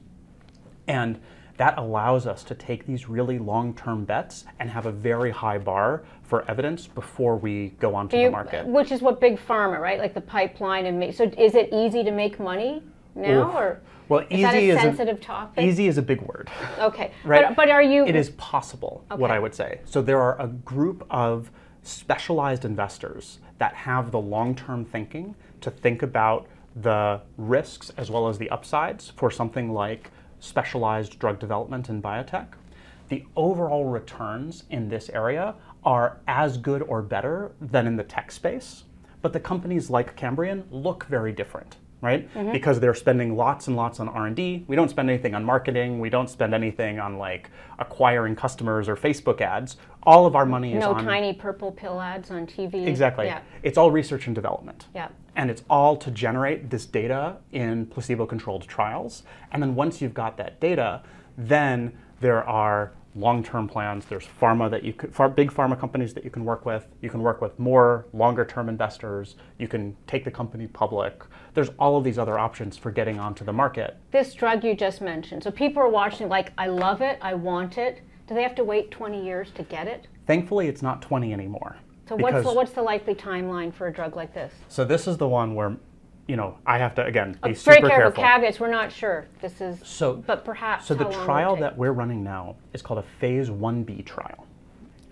And 0.86 1.20
that 1.60 1.76
allows 1.76 2.26
us 2.26 2.42
to 2.42 2.54
take 2.54 2.86
these 2.86 3.06
really 3.06 3.38
long 3.38 3.74
term 3.74 4.06
bets 4.06 4.46
and 4.60 4.70
have 4.70 4.86
a 4.86 4.90
very 4.90 5.30
high 5.30 5.58
bar 5.58 6.02
for 6.22 6.50
evidence 6.50 6.86
before 6.86 7.36
we 7.36 7.74
go 7.78 7.94
onto 7.94 8.16
Do 8.16 8.24
the 8.24 8.30
market. 8.30 8.66
Which 8.66 8.90
is 8.90 9.02
what 9.02 9.20
big 9.20 9.38
pharma, 9.38 9.78
right? 9.78 9.98
Like 9.98 10.14
the 10.14 10.22
pipeline 10.22 10.86
and 10.86 10.98
make. 10.98 11.14
So 11.14 11.24
is 11.24 11.54
it 11.54 11.68
easy 11.70 12.02
to 12.02 12.12
make 12.12 12.40
money 12.40 12.82
now, 13.14 13.50
Oof. 13.50 13.54
or 13.54 13.80
Well, 14.08 14.20
is 14.30 14.40
that 14.40 14.54
easy 14.54 14.70
a 14.70 14.90
is 14.90 15.00
a- 15.00 15.14
topic? 15.16 15.62
Easy 15.62 15.86
is 15.86 15.98
a 15.98 16.02
big 16.02 16.22
word. 16.22 16.48
Okay, 16.78 17.12
right? 17.24 17.48
But, 17.48 17.56
but 17.56 17.68
are 17.68 17.82
you? 17.82 18.06
It 18.06 18.16
is 18.16 18.30
possible, 18.30 19.04
what 19.14 19.30
I 19.30 19.38
would 19.38 19.54
say. 19.54 19.82
So 19.84 20.00
there 20.00 20.18
are 20.18 20.40
a 20.40 20.46
group 20.46 21.06
of 21.10 21.50
specialized 21.82 22.64
investors 22.64 23.38
that 23.58 23.74
have 23.74 24.12
the 24.12 24.18
long 24.18 24.54
term 24.54 24.86
thinking 24.86 25.34
to 25.60 25.70
think 25.70 26.02
about 26.02 26.46
the 26.74 27.20
risks 27.36 27.92
as 27.98 28.10
well 28.10 28.28
as 28.28 28.38
the 28.38 28.48
upsides 28.48 29.12
for 29.14 29.30
something 29.30 29.74
like 29.74 30.10
specialized 30.40 31.18
drug 31.18 31.38
development 31.38 31.88
in 31.88 32.02
biotech. 32.02 32.48
The 33.08 33.24
overall 33.36 33.86
returns 33.86 34.64
in 34.70 34.88
this 34.88 35.08
area 35.10 35.54
are 35.84 36.18
as 36.26 36.58
good 36.58 36.82
or 36.82 37.02
better 37.02 37.52
than 37.60 37.86
in 37.86 37.96
the 37.96 38.04
tech 38.04 38.30
space, 38.32 38.84
but 39.22 39.32
the 39.32 39.40
companies 39.40 39.90
like 39.90 40.16
Cambrian 40.16 40.64
look 40.70 41.04
very 41.06 41.32
different 41.32 41.76
right 42.00 42.32
mm-hmm. 42.34 42.52
because 42.52 42.80
they're 42.80 42.94
spending 42.94 43.36
lots 43.36 43.66
and 43.66 43.76
lots 43.76 44.00
on 44.00 44.08
r&d 44.08 44.64
we 44.66 44.76
don't 44.76 44.88
spend 44.88 45.08
anything 45.10 45.34
on 45.34 45.44
marketing 45.44 46.00
we 46.00 46.08
don't 46.08 46.30
spend 46.30 46.54
anything 46.54 46.98
on 46.98 47.18
like 47.18 47.50
acquiring 47.78 48.34
customers 48.34 48.88
or 48.88 48.96
facebook 48.96 49.40
ads 49.40 49.76
all 50.04 50.26
of 50.26 50.34
our 50.34 50.46
money 50.46 50.72
is 50.74 50.80
no 50.80 50.94
on 50.94 51.04
tiny 51.04 51.32
purple 51.32 51.72
pill 51.72 52.00
ads 52.00 52.30
on 52.30 52.46
TV. 52.46 52.86
exactly 52.86 53.26
Yeah. 53.26 53.40
it's 53.62 53.76
all 53.76 53.90
research 53.90 54.26
and 54.26 54.34
development 54.34 54.86
Yeah. 54.94 55.08
And 55.40 55.50
it's 55.50 55.62
all 55.70 55.96
to 55.96 56.10
generate 56.10 56.68
this 56.68 56.84
data 56.84 57.34
in 57.50 57.86
placebo 57.86 58.26
controlled 58.26 58.68
trials. 58.68 59.22
And 59.52 59.62
then 59.62 59.74
once 59.74 60.02
you've 60.02 60.12
got 60.12 60.36
that 60.36 60.60
data 60.60 61.02
then 61.38 61.96
there 62.20 62.44
are 62.46 62.92
long-term 63.14 63.66
plans. 63.66 64.04
There's 64.04 64.26
pharma 64.38 64.70
that 64.70 64.84
you 64.84 64.92
could 64.92 65.14
far, 65.14 65.30
big 65.30 65.50
pharma 65.50 65.80
companies 65.80 66.12
that 66.12 66.24
you 66.24 66.30
can 66.30 66.44
work 66.44 66.66
with. 66.66 66.86
You 67.00 67.08
can 67.08 67.22
work 67.22 67.40
with 67.40 67.58
more 67.58 68.04
longer 68.12 68.44
term 68.44 68.68
investors. 68.68 69.36
You 69.58 69.66
can 69.66 69.96
take 70.06 70.24
the 70.24 70.30
company 70.30 70.66
public. 70.66 71.22
There's 71.54 71.70
all 71.78 71.96
of 71.96 72.04
these 72.04 72.18
other 72.18 72.38
options 72.38 72.76
for 72.76 72.90
getting 72.90 73.18
onto 73.18 73.42
the 73.42 73.52
market. 73.54 73.96
This 74.10 74.34
drug 74.34 74.62
you 74.62 74.74
just 74.74 75.00
mentioned. 75.00 75.42
So 75.42 75.50
people 75.50 75.82
are 75.82 75.88
watching, 75.88 76.28
like, 76.28 76.52
I 76.58 76.66
love 76.66 77.00
it, 77.00 77.18
I 77.22 77.32
want 77.32 77.78
it. 77.78 78.02
Do 78.28 78.34
they 78.34 78.42
have 78.42 78.54
to 78.56 78.64
wait 78.64 78.90
20 78.90 79.24
years 79.24 79.50
to 79.52 79.62
get 79.62 79.88
it? 79.88 80.06
thankfully 80.30 80.68
it's 80.68 80.80
not 80.80 81.02
20 81.02 81.32
anymore 81.32 81.76
So 82.10 82.16
what's 82.16 82.44
the, 82.44 82.52
what's 82.52 82.72
the 82.72 82.82
likely 82.82 83.14
timeline 83.14 83.72
for 83.72 83.86
a 83.86 83.92
drug 83.92 84.16
like 84.16 84.34
this? 84.34 84.52
so 84.66 84.84
this 84.84 85.06
is 85.06 85.16
the 85.16 85.28
one 85.28 85.54
where 85.54 85.76
you 86.26 86.34
know 86.34 86.58
i 86.66 86.76
have 86.76 86.92
to 86.96 87.04
again 87.04 87.34
be 87.34 87.52
Very 87.52 87.54
super 87.54 87.88
careful, 87.88 87.88
careful 87.88 88.22
caveats. 88.24 88.58
We're 88.58 88.68
not 88.70 88.90
sure. 88.90 89.28
This 89.40 89.60
is. 89.60 89.78
So- 89.84 90.14
but 90.26 90.44
perhaps. 90.44 90.86
So 90.86 90.94
the 90.94 91.04
trial 91.04 91.54
that 91.56 91.78
we're 91.78 91.92
running 91.92 92.24
now 92.24 92.56
is 92.72 92.82
called 92.82 92.98
a 92.98 93.04
phase 93.20 93.48
1b 93.48 94.04
trial. 94.06 94.44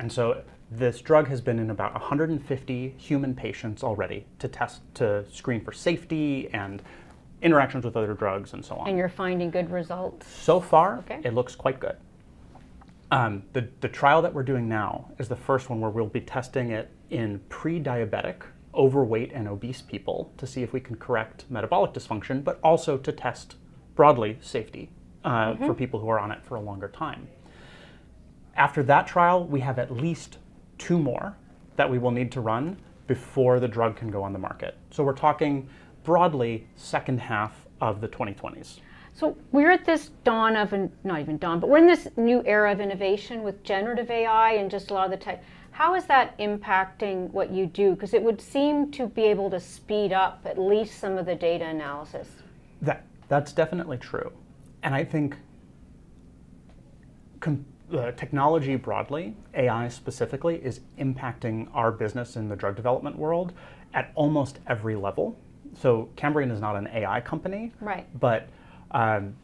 And 0.01 0.11
so 0.13 0.43
this 0.73 1.01
drug 1.01 1.29
has 1.29 1.41
been 1.41 1.61
in 1.61 1.71
about 1.71 1.93
150 1.93 2.95
human 2.99 3.33
patients 3.33 3.85
already 3.85 4.27
to 4.41 4.49
test 4.49 4.81
to 4.95 5.25
screen 5.31 5.65
for 5.65 5.71
safety 5.71 6.49
and 6.53 6.83
interactions 7.43 7.85
with 7.85 7.97
other 7.97 8.15
drugs 8.15 8.55
and 8.55 8.65
so 8.65 8.75
on. 8.75 8.89
And 8.89 8.99
you're 8.99 9.09
finding 9.09 9.51
good 9.51 9.71
results. 9.71 10.27
So 10.27 10.61
far, 10.61 10.99
Okay. 10.99 11.21
it 11.23 11.33
looks 11.33 11.55
quite 11.55 11.79
good. 11.79 11.97
Um, 13.11 13.45
the, 13.55 13.69
the 13.81 13.89
trial 13.89 14.21
that 14.23 14.35
we're 14.35 14.43
doing 14.43 14.69
now 14.69 15.11
is 15.19 15.29
the 15.29 15.37
first 15.37 15.71
one 15.71 15.81
where 15.81 15.91
we'll 15.91 16.07
be 16.07 16.21
testing 16.21 16.71
it 16.71 16.91
in 17.11 17.41
pre 17.49 17.81
diabetic, 17.81 18.43
overweight, 18.75 19.33
and 19.33 19.49
obese 19.49 19.81
people 19.81 20.33
to 20.37 20.47
see 20.47 20.63
if 20.63 20.73
we 20.73 20.81
can 20.81 20.97
correct 20.97 21.45
metabolic 21.49 21.93
dysfunction, 21.93 22.45
but 22.45 22.61
also 22.63 22.99
to 22.99 23.13
test 23.13 23.57
broadly 23.95 24.37
safety 24.41 24.91
uh, 25.25 25.57
for 25.57 25.75
people 25.75 26.01
who 26.01 26.09
are 26.09 26.19
on 26.19 26.31
it 26.31 26.45
for 26.45 26.57
a 26.57 26.61
longer 26.61 26.89
time. 26.89 27.29
After 28.55 28.83
that 28.85 29.07
trial, 29.07 29.45
we 29.45 29.61
have 29.61 29.79
at 29.79 29.91
least 29.91 30.39
two 30.77 30.99
more 30.99 31.37
that 31.77 31.89
we 31.91 31.99
will 31.99 32.11
need 32.11 32.31
to 32.33 32.41
run 32.41 32.77
before 33.07 33.59
the 33.59 33.69
drug 33.69 33.97
can 33.97 34.11
go 34.11 34.23
on 34.23 34.33
the 34.33 34.39
market. 34.39 34.77
So 34.91 35.03
we're 35.03 35.15
talking 35.15 35.69
broadly 36.05 36.67
second 36.77 37.21
half 37.21 37.67
of 37.81 38.01
the 38.01 38.09
2020s. 38.09 38.81
So 39.19 39.37
we're 39.51 39.73
at 39.73 39.85
this 39.85 40.13
dawn 40.23 40.55
of, 40.55 40.73
an, 40.73 40.93
not 41.03 41.19
even 41.19 41.39
dawn, 41.39 41.59
but 41.59 41.69
we're 41.69 41.79
in 41.79 41.89
this 41.89 42.07
new 42.17 42.41
era 42.47 42.71
of 42.71 42.81
innovation 42.81 43.43
with 43.43 43.65
generative 43.65 44.13
AI 44.13 44.53
and 44.53 44.71
just 44.71 44.93
a 44.93 44.95
lot 44.95 45.07
of 45.07 45.11
the 45.11 45.17
tech. 45.17 45.43
How 45.73 45.97
is 45.97 46.05
that 46.05 46.39
impacting 46.39 47.29
what 47.33 47.51
you 47.51 47.67
do? 47.67 47.95
Because 47.95 48.15
it 48.15 48.23
would 48.23 48.41
seem 48.41 48.93
to 48.93 49.09
be 49.09 49.25
able 49.25 49.51
to 49.51 49.59
speed 49.59 50.13
up 50.13 50.43
at 50.45 50.57
least 50.57 51.01
some 51.01 51.19
of 51.19 51.27
the 51.27 51.35
data 51.35 51.65
analysis. 51.65 52.29
That 52.81 53.05
that's 53.27 53.53
definitely 53.53 53.99
true, 53.99 54.33
and 54.85 54.95
I 54.95 55.05
think 55.05 55.37
com- 57.41 57.67
uh, 57.93 58.13
technology 58.13 58.77
broadly, 58.77 59.35
AI 59.55 59.89
specifically, 59.89 60.57
is 60.57 60.81
impacting 60.99 61.69
our 61.75 61.91
business 61.91 62.37
in 62.37 62.49
the 62.49 62.57
drug 62.57 62.77
development 62.77 63.17
world 63.19 63.53
at 63.95 64.13
almost 64.15 64.61
every 64.69 64.95
level. 64.95 65.37
So 65.77 66.09
Cambrian 66.15 66.53
is 66.53 66.61
not 66.61 66.77
an 66.77 66.87
AI 66.89 67.21
company, 67.21 67.73
Right. 67.81 68.07
But 68.21 68.49
um, 68.91 69.37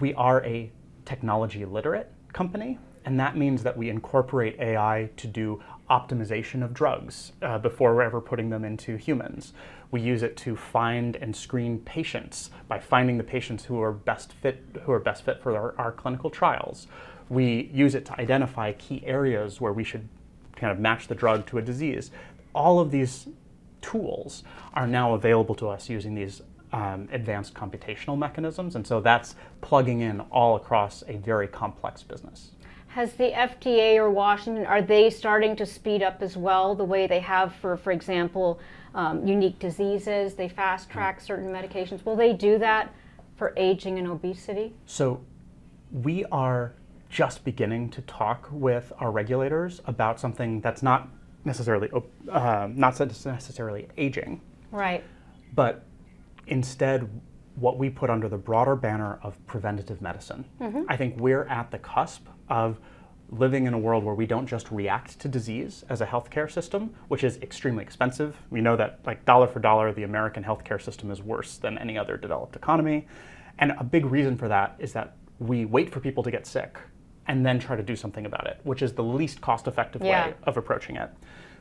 we 0.00 0.14
are 0.14 0.44
a 0.44 0.70
technology 1.04 1.64
literate 1.64 2.10
company, 2.32 2.78
and 3.04 3.18
that 3.20 3.36
means 3.36 3.62
that 3.62 3.76
we 3.76 3.90
incorporate 3.90 4.58
AI 4.58 5.10
to 5.16 5.26
do 5.26 5.62
optimization 5.90 6.64
of 6.64 6.72
drugs 6.72 7.32
uh, 7.42 7.58
before 7.58 7.94
we're 7.94 8.02
ever 8.02 8.20
putting 8.20 8.50
them 8.50 8.64
into 8.64 8.96
humans. 8.96 9.52
We 9.90 10.00
use 10.00 10.22
it 10.22 10.36
to 10.38 10.56
find 10.56 11.16
and 11.16 11.36
screen 11.36 11.78
patients 11.78 12.50
by 12.66 12.80
finding 12.80 13.18
the 13.18 13.24
patients 13.24 13.64
who 13.64 13.80
are 13.80 13.92
best 13.92 14.32
fit, 14.32 14.64
who 14.82 14.92
are 14.92 14.98
best 14.98 15.24
fit 15.24 15.42
for 15.42 15.54
our, 15.56 15.74
our 15.78 15.92
clinical 15.92 16.30
trials. 16.30 16.86
We 17.28 17.70
use 17.72 17.94
it 17.94 18.04
to 18.06 18.20
identify 18.20 18.72
key 18.72 19.02
areas 19.04 19.60
where 19.60 19.72
we 19.72 19.84
should 19.84 20.08
kind 20.56 20.72
of 20.72 20.78
match 20.78 21.08
the 21.08 21.14
drug 21.14 21.46
to 21.46 21.58
a 21.58 21.62
disease. 21.62 22.10
All 22.54 22.80
of 22.80 22.90
these 22.90 23.28
tools 23.82 24.42
are 24.72 24.86
now 24.86 25.14
available 25.14 25.54
to 25.56 25.68
us 25.68 25.88
using 25.88 26.14
these 26.14 26.42
um, 26.74 27.08
advanced 27.12 27.54
computational 27.54 28.18
mechanisms, 28.18 28.74
and 28.74 28.84
so 28.84 29.00
that's 29.00 29.36
plugging 29.60 30.00
in 30.00 30.20
all 30.22 30.56
across 30.56 31.04
a 31.06 31.16
very 31.18 31.46
complex 31.46 32.02
business. 32.02 32.50
Has 32.88 33.12
the 33.12 33.30
FDA 33.30 33.96
or 33.96 34.10
Washington, 34.10 34.66
are 34.66 34.82
they 34.82 35.08
starting 35.08 35.54
to 35.56 35.66
speed 35.66 36.02
up 36.02 36.20
as 36.20 36.36
well 36.36 36.74
the 36.74 36.84
way 36.84 37.06
they 37.06 37.20
have 37.20 37.54
for, 37.54 37.76
for 37.76 37.92
example, 37.92 38.58
um, 38.94 39.24
unique 39.24 39.60
diseases? 39.60 40.34
They 40.34 40.48
fast 40.48 40.90
track 40.90 41.20
certain 41.20 41.46
medications. 41.46 42.04
Will 42.04 42.16
they 42.16 42.32
do 42.32 42.58
that 42.58 42.92
for 43.36 43.54
aging 43.56 43.98
and 44.00 44.08
obesity? 44.08 44.74
So 44.84 45.20
we 45.92 46.24
are 46.26 46.74
just 47.08 47.44
beginning 47.44 47.90
to 47.90 48.02
talk 48.02 48.48
with 48.50 48.92
our 48.98 49.12
regulators 49.12 49.80
about 49.86 50.18
something 50.18 50.60
that's 50.60 50.82
not 50.82 51.08
necessarily 51.44 51.88
uh, 52.32 52.68
not 52.68 52.98
necessarily 52.98 53.86
aging, 53.96 54.40
right? 54.72 55.04
But 55.54 55.84
instead, 56.46 57.08
what 57.56 57.78
we 57.78 57.88
put 57.88 58.10
under 58.10 58.28
the 58.28 58.36
broader 58.36 58.74
banner 58.76 59.18
of 59.22 59.44
preventative 59.46 60.02
medicine. 60.02 60.44
Mm-hmm. 60.60 60.82
I 60.88 60.96
think 60.96 61.18
we're 61.18 61.44
at 61.44 61.70
the 61.70 61.78
cusp 61.78 62.26
of 62.48 62.78
living 63.30 63.66
in 63.66 63.74
a 63.74 63.78
world 63.78 64.04
where 64.04 64.14
we 64.14 64.26
don't 64.26 64.46
just 64.46 64.70
react 64.70 65.18
to 65.20 65.28
disease 65.28 65.84
as 65.88 66.00
a 66.00 66.06
healthcare 66.06 66.50
system, 66.50 66.94
which 67.08 67.24
is 67.24 67.38
extremely 67.38 67.82
expensive. 67.82 68.36
We 68.50 68.60
know 68.60 68.76
that, 68.76 69.00
like 69.06 69.24
dollar 69.24 69.46
for 69.46 69.60
dollar, 69.60 69.92
the 69.92 70.02
American 70.02 70.44
healthcare 70.44 70.80
system 70.80 71.10
is 71.10 71.22
worse 71.22 71.56
than 71.56 71.78
any 71.78 71.96
other 71.96 72.16
developed 72.16 72.56
economy. 72.56 73.06
And 73.58 73.72
a 73.78 73.84
big 73.84 74.04
reason 74.06 74.36
for 74.36 74.48
that 74.48 74.76
is 74.78 74.92
that 74.92 75.16
we 75.38 75.64
wait 75.64 75.90
for 75.90 76.00
people 76.00 76.22
to 76.22 76.30
get 76.30 76.46
sick 76.46 76.78
and 77.26 77.44
then 77.44 77.58
try 77.58 77.76
to 77.76 77.82
do 77.82 77.96
something 77.96 78.26
about 78.26 78.46
it, 78.46 78.60
which 78.64 78.82
is 78.82 78.92
the 78.92 79.02
least 79.02 79.40
cost 79.40 79.66
effective 79.66 80.02
yeah. 80.02 80.28
way 80.28 80.34
of 80.44 80.56
approaching 80.56 80.96
it. 80.96 81.10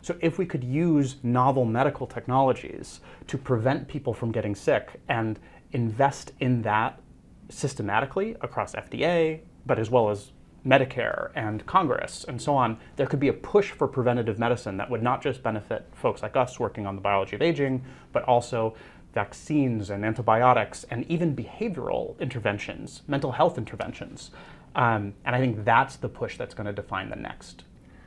So, 0.03 0.17
if 0.19 0.37
we 0.37 0.45
could 0.45 0.65
use 0.65 1.15
novel 1.23 1.63
medical 1.63 2.05
technologies 2.05 2.99
to 3.27 3.37
prevent 3.37 3.87
people 3.87 4.13
from 4.13 4.33
getting 4.33 4.53
sick 4.53 4.99
and 5.07 5.39
invest 5.71 6.33
in 6.41 6.61
that 6.63 6.99
systematically 7.47 8.35
across 8.41 8.75
FDA, 8.75 9.39
but 9.65 9.79
as 9.79 9.89
well 9.89 10.09
as 10.09 10.33
Medicare 10.65 11.31
and 11.35 11.65
Congress 11.65 12.25
and 12.27 12.41
so 12.41 12.53
on, 12.53 12.77
there 12.97 13.07
could 13.07 13.21
be 13.21 13.29
a 13.29 13.33
push 13.33 13.71
for 13.71 13.87
preventative 13.87 14.37
medicine 14.37 14.75
that 14.75 14.89
would 14.89 15.01
not 15.01 15.21
just 15.21 15.41
benefit 15.41 15.87
folks 15.93 16.21
like 16.21 16.35
us 16.35 16.59
working 16.59 16.85
on 16.85 16.95
the 16.95 17.01
biology 17.01 17.37
of 17.37 17.41
aging, 17.41 17.81
but 18.11 18.23
also 18.23 18.75
vaccines 19.13 19.89
and 19.89 20.03
antibiotics 20.03 20.85
and 20.89 21.05
even 21.09 21.33
behavioral 21.33 22.19
interventions, 22.19 23.03
mental 23.07 23.31
health 23.31 23.57
interventions. 23.57 24.31
Um, 24.75 25.13
and 25.23 25.33
I 25.33 25.39
think 25.39 25.63
that's 25.63 25.95
the 25.95 26.09
push 26.09 26.37
that's 26.37 26.53
going 26.53 26.67
to 26.67 26.73
define 26.73 27.09
the 27.09 27.15
next 27.15 27.63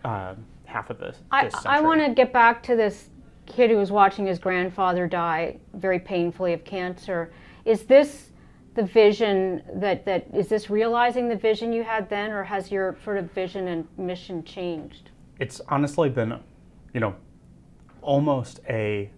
uh, 0.07 0.35
half 0.77 0.91
of 0.91 0.99
this. 0.99 1.23
I, 1.31 1.51
I 1.65 1.81
want 1.81 2.05
to 2.05 2.13
get 2.13 2.33
back 2.33 2.63
to 2.65 2.77
this 2.77 3.09
kid 3.47 3.71
who 3.71 3.77
was 3.77 3.91
watching 3.91 4.27
his 4.27 4.39
grandfather 4.39 5.07
die 5.07 5.59
very 5.75 5.99
painfully 5.99 6.53
of 6.53 6.65
cancer. 6.65 7.33
Is 7.65 7.85
this 7.85 8.33
the 8.75 8.83
vision 8.83 9.63
that, 9.77 10.05
that 10.05 10.27
is 10.35 10.49
this 10.49 10.69
realizing 10.69 11.29
the 11.29 11.37
vision 11.37 11.73
you 11.73 11.83
had 11.83 12.11
then, 12.11 12.31
or 12.31 12.45
has 12.45 12.71
your 12.71 12.97
sort 13.05 13.17
of 13.17 13.33
vision 13.33 13.69
and 13.69 13.89
mission 13.97 14.45
changed? 14.45 15.11
It's 15.41 15.63
honestly 15.69 16.11
been, 16.11 16.39
you 16.93 17.01
know, 17.01 17.15
almost 18.03 18.61
a 18.69 19.11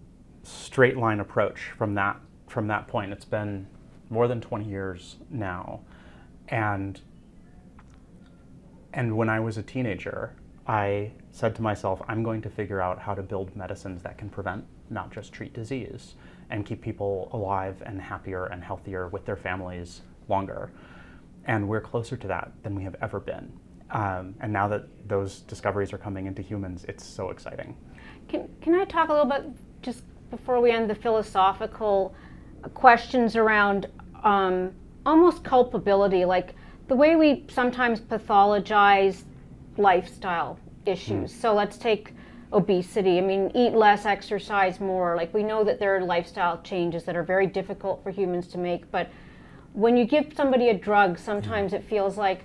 straight 0.43 0.97
line 0.97 1.19
approach 1.19 1.71
from 1.77 1.93
that 1.95 2.17
from 2.47 2.67
that 2.67 2.87
point. 2.87 3.11
It's 3.11 3.25
been 3.25 3.67
more 4.09 4.27
than 4.27 4.41
20 4.41 4.65
years 4.65 5.17
now, 5.29 5.81
and 6.47 7.01
and 8.93 9.17
when 9.17 9.29
I 9.29 9.39
was 9.41 9.57
a 9.57 9.63
teenager, 9.63 10.33
I 10.69 11.11
said 11.31 11.55
to 11.55 11.63
myself, 11.63 11.99
I'm 12.07 12.21
going 12.21 12.43
to 12.43 12.49
figure 12.49 12.79
out 12.79 12.99
how 12.99 13.15
to 13.15 13.23
build 13.23 13.55
medicines 13.55 14.03
that 14.03 14.19
can 14.19 14.29
prevent, 14.29 14.63
not 14.91 15.11
just 15.11 15.33
treat 15.33 15.51
disease, 15.51 16.13
and 16.51 16.63
keep 16.63 16.79
people 16.79 17.27
alive 17.33 17.81
and 17.87 17.99
happier 17.99 18.45
and 18.45 18.63
healthier 18.63 19.07
with 19.07 19.25
their 19.25 19.35
families 19.35 20.01
longer. 20.27 20.71
And 21.45 21.67
we're 21.67 21.81
closer 21.81 22.15
to 22.17 22.27
that 22.27 22.51
than 22.61 22.75
we 22.75 22.83
have 22.83 22.95
ever 23.01 23.19
been. 23.19 23.51
Um, 23.89 24.35
and 24.41 24.53
now 24.53 24.67
that 24.67 24.83
those 25.07 25.39
discoveries 25.39 25.91
are 25.91 25.97
coming 25.97 26.27
into 26.27 26.43
humans, 26.43 26.85
it's 26.87 27.03
so 27.03 27.31
exciting. 27.31 27.75
Can, 28.27 28.47
can 28.61 28.75
I 28.75 28.85
talk 28.85 29.09
a 29.09 29.13
little 29.13 29.27
bit, 29.27 29.45
just 29.81 30.03
before 30.29 30.61
we 30.61 30.69
end 30.69 30.87
the 30.87 30.93
philosophical 30.93 32.13
questions 32.75 33.35
around 33.35 33.87
um, 34.23 34.71
almost 35.03 35.43
culpability? 35.43 36.25
Like, 36.25 36.53
the 36.87 36.95
way 36.95 37.15
we 37.15 37.45
sometimes 37.49 37.99
pathologize 37.99 39.23
lifestyle 39.79 40.59
issues. 40.85 41.31
Mm. 41.31 41.41
So 41.41 41.53
let's 41.53 41.77
take 41.77 42.13
obesity. 42.51 43.17
I 43.17 43.21
mean, 43.21 43.51
eat 43.55 43.73
less, 43.73 44.05
exercise 44.05 44.79
more. 44.79 45.15
Like 45.15 45.33
we 45.33 45.43
know 45.43 45.63
that 45.63 45.79
there 45.79 45.95
are 45.95 46.01
lifestyle 46.01 46.61
changes 46.61 47.03
that 47.03 47.15
are 47.15 47.23
very 47.23 47.47
difficult 47.47 48.03
for 48.03 48.11
humans 48.11 48.47
to 48.49 48.57
make, 48.57 48.89
but 48.91 49.09
when 49.73 49.95
you 49.95 50.05
give 50.05 50.33
somebody 50.35 50.69
a 50.69 50.73
drug, 50.73 51.17
sometimes 51.17 51.73
it 51.73 51.83
feels 51.83 52.17
like 52.17 52.43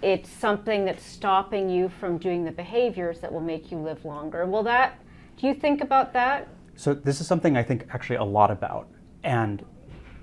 it's 0.00 0.28
something 0.28 0.84
that's 0.84 1.04
stopping 1.04 1.68
you 1.68 1.88
from 1.88 2.18
doing 2.18 2.44
the 2.44 2.50
behaviors 2.50 3.20
that 3.20 3.32
will 3.32 3.40
make 3.40 3.70
you 3.70 3.78
live 3.78 4.04
longer. 4.04 4.46
Will 4.46 4.64
that 4.64 4.98
do 5.42 5.46
you 5.46 5.54
think 5.54 5.80
about 5.80 6.12
that? 6.12 6.48
So 6.76 6.94
this 6.94 7.20
is 7.20 7.26
something 7.26 7.56
I 7.56 7.62
think 7.62 7.86
actually 7.90 8.16
a 8.16 8.24
lot 8.24 8.50
about. 8.50 8.88
And 9.24 9.64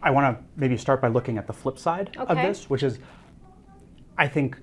I 0.01 0.11
want 0.11 0.37
to 0.37 0.43
maybe 0.55 0.77
start 0.77 1.01
by 1.01 1.09
looking 1.09 1.37
at 1.37 1.45
the 1.45 1.53
flip 1.53 1.77
side 1.77 2.15
okay. 2.17 2.31
of 2.31 2.37
this, 2.37 2.69
which 2.69 2.83
is 2.83 2.99
I 4.17 4.27
think 4.27 4.57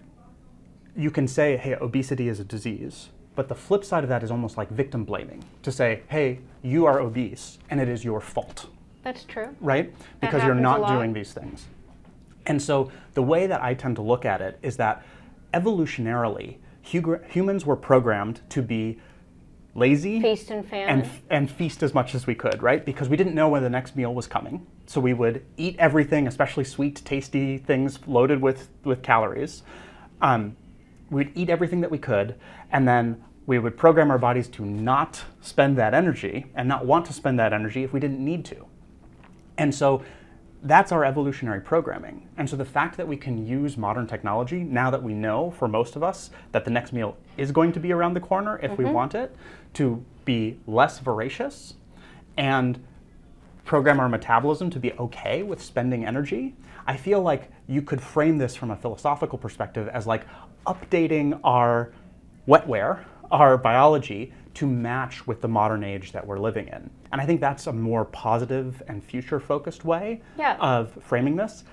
you 0.97 1.11
can 1.11 1.29
say, 1.29 1.57
hey, 1.57 1.75
obesity 1.75 2.29
is 2.29 2.41
a 2.41 2.45
disease. 2.45 3.11
But 3.35 3.49
the 3.49 3.55
flip 3.55 3.85
side 3.85 4.03
of 4.03 4.09
that 4.09 4.23
is 4.23 4.31
almost 4.31 4.57
like 4.57 4.71
victim 4.71 5.05
blaming 5.05 5.45
to 5.63 5.71
say, 5.71 6.03
hey, 6.09 6.41
you 6.63 6.87
are 6.87 7.01
obese 7.01 7.59
and 7.69 7.81
it 7.81 7.89
is 7.89 8.05
your 8.05 8.21
fault. 8.21 8.67
That's 9.03 9.25
true. 9.25 9.55
Right? 9.61 9.95
Because 10.21 10.43
you're 10.43 10.55
not 10.55 10.89
doing 10.89 11.13
these 11.13 11.33
things. 11.33 11.67
And 12.47 12.61
so 12.61 12.91
the 13.15 13.23
way 13.23 13.47
that 13.47 13.63
I 13.63 13.75
tend 13.75 13.97
to 13.97 14.03
look 14.03 14.25
at 14.25 14.41
it 14.41 14.59
is 14.63 14.79
that 14.79 15.05
evolutionarily, 15.53 16.57
humans 16.81 17.67
were 17.67 17.77
programmed 17.77 18.41
to 18.51 18.63
be 18.63 18.99
lazy 19.75 20.23
feast 20.23 20.51
and 20.51 20.67
and, 20.73 21.11
and 21.29 21.51
feast 21.51 21.83
as 21.83 21.93
much 21.93 22.15
as 22.15 22.27
we 22.27 22.35
could, 22.35 22.63
right? 22.63 22.85
Because 22.85 23.11
we 23.11 23.17
didn't 23.17 23.35
know 23.35 23.49
when 23.49 23.63
the 23.63 23.69
next 23.69 23.95
meal 23.95 24.15
was 24.15 24.27
coming. 24.27 24.67
So 24.87 25.01
we 25.01 25.13
would 25.13 25.45
eat 25.57 25.77
everything, 25.79 26.27
especially 26.27 26.65
sweet, 26.65 27.03
tasty 27.05 27.59
things 27.59 27.99
loaded 28.07 28.41
with, 28.41 28.71
with 28.85 29.03
calories. 29.03 29.63
Um, 30.23 30.57
we'd 31.11 31.33
eat 31.35 31.51
everything 31.51 31.81
that 31.81 31.91
we 31.91 31.99
could, 31.99 32.35
and 32.71 32.87
then 32.87 33.23
we 33.47 33.59
would 33.59 33.77
program 33.77 34.11
our 34.11 34.19
bodies 34.19 34.49
to 34.49 34.65
not 34.65 35.23
spend 35.41 35.79
that 35.79 35.95
energy 35.95 36.47
and 36.55 36.69
not 36.69 36.85
want 36.85 37.07
to 37.07 37.13
spend 37.13 37.39
that 37.39 37.53
energy 37.53 37.85
if 37.85 37.93
we 37.93 38.01
didn't 38.01 38.25
need 38.25 38.45
to. 38.45 38.67
And 39.57 39.75
so 39.75 40.03
that's 40.63 40.91
our 40.91 41.05
evolutionary 41.05 41.61
programming. 41.61 42.29
And 42.37 42.51
so 42.51 42.57
the 42.57 42.65
fact 42.65 42.97
that 42.97 43.07
we 43.07 43.17
can 43.17 43.47
use 43.47 43.77
modern 43.77 44.07
technology, 44.07 44.65
now 44.65 44.91
that 44.91 45.03
we 45.03 45.15
know 45.15 45.53
for 45.53 45.69
most 45.69 45.95
of 45.95 46.03
us 46.03 46.31
that 46.53 46.65
the 46.65 46.71
next 46.71 46.93
meal 46.93 47.17
is 47.37 47.53
going 47.53 47.73
to 47.73 47.81
be 47.81 47.93
around 47.93 48.15
the 48.15 48.21
corner 48.21 48.59
if 48.59 48.73
mm-hmm. 48.73 48.85
we 48.85 48.91
want 48.91 49.15
it, 49.15 49.35
to 49.75 50.05
be 50.25 50.59
less 50.67 50.99
voracious 50.99 51.75
and 52.37 52.83
program 53.65 54.01
our 54.01 54.09
metabolism 54.09 54.71
to 54.71 54.81
be 54.81 54.93
okay 54.95 55.43
with 55.43 55.63
spending 55.63 56.05
energy, 56.05 56.55
I 56.87 56.97
feel 56.97 57.21
like 57.21 57.51
you 57.67 57.83
could 57.83 58.01
frame 58.01 58.39
this 58.39 58.57
from 58.57 58.71
a 58.71 58.77
philosophical 58.77 59.39
perspective 59.39 59.89
as 59.89 60.07
like 60.07 60.25
updating 60.67 61.39
our 61.45 61.93
wetware, 62.47 63.05
our 63.31 63.57
biology, 63.57 64.33
to 64.55 64.67
match 64.67 65.27
with 65.27 65.41
the 65.41 65.49
modern 65.49 65.85
age 65.85 66.13
that 66.13 66.27
we're 66.27 66.39
living 66.39 66.69
in. 66.69 66.91
And 67.13 67.21
I 67.21 67.27
think 67.27 67.41
that's 67.41 67.67
a 67.67 67.73
more 67.73 68.07
positive 68.07 68.83
and 68.89 69.05
future 69.05 69.39
focused 69.39 69.85
way 69.85 70.23
yeah. 70.39 70.57
of 70.61 70.97
framing 71.03 71.37
this. 71.37 71.65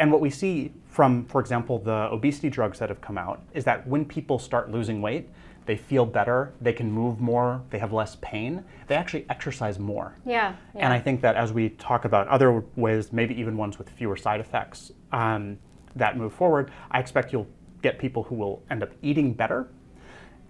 And 0.00 0.10
what 0.10 0.20
we 0.20 0.30
see 0.30 0.72
from, 0.86 1.24
for 1.26 1.40
example, 1.40 1.78
the 1.78 2.08
obesity 2.10 2.50
drugs 2.50 2.80
that 2.80 2.88
have 2.88 3.00
come 3.00 3.16
out 3.16 3.42
is 3.52 3.64
that 3.64 3.86
when 3.86 4.04
people 4.04 4.38
start 4.40 4.70
losing 4.70 5.00
weight, 5.00 5.28
they 5.66 5.76
feel 5.76 6.04
better, 6.04 6.52
they 6.60 6.72
can 6.72 6.90
move 6.90 7.20
more, 7.20 7.62
they 7.70 7.78
have 7.78 7.92
less 7.92 8.16
pain, 8.20 8.64
they 8.86 8.96
actually 8.96 9.24
exercise 9.30 9.78
more. 9.78 10.14
Yeah. 10.26 10.54
yeah. 10.74 10.84
And 10.84 10.92
I 10.92 10.98
think 10.98 11.20
that 11.22 11.36
as 11.36 11.52
we 11.52 11.70
talk 11.70 12.04
about 12.04 12.28
other 12.28 12.64
ways, 12.76 13.12
maybe 13.12 13.38
even 13.38 13.56
ones 13.56 13.78
with 13.78 13.88
fewer 13.90 14.16
side 14.16 14.40
effects 14.40 14.92
um, 15.12 15.58
that 15.96 16.18
move 16.18 16.32
forward, 16.32 16.70
I 16.90 16.98
expect 16.98 17.32
you'll 17.32 17.46
get 17.84 17.98
people 17.98 18.22
who 18.24 18.34
will 18.34 18.62
end 18.70 18.82
up 18.82 18.90
eating 19.02 19.34
better 19.34 19.68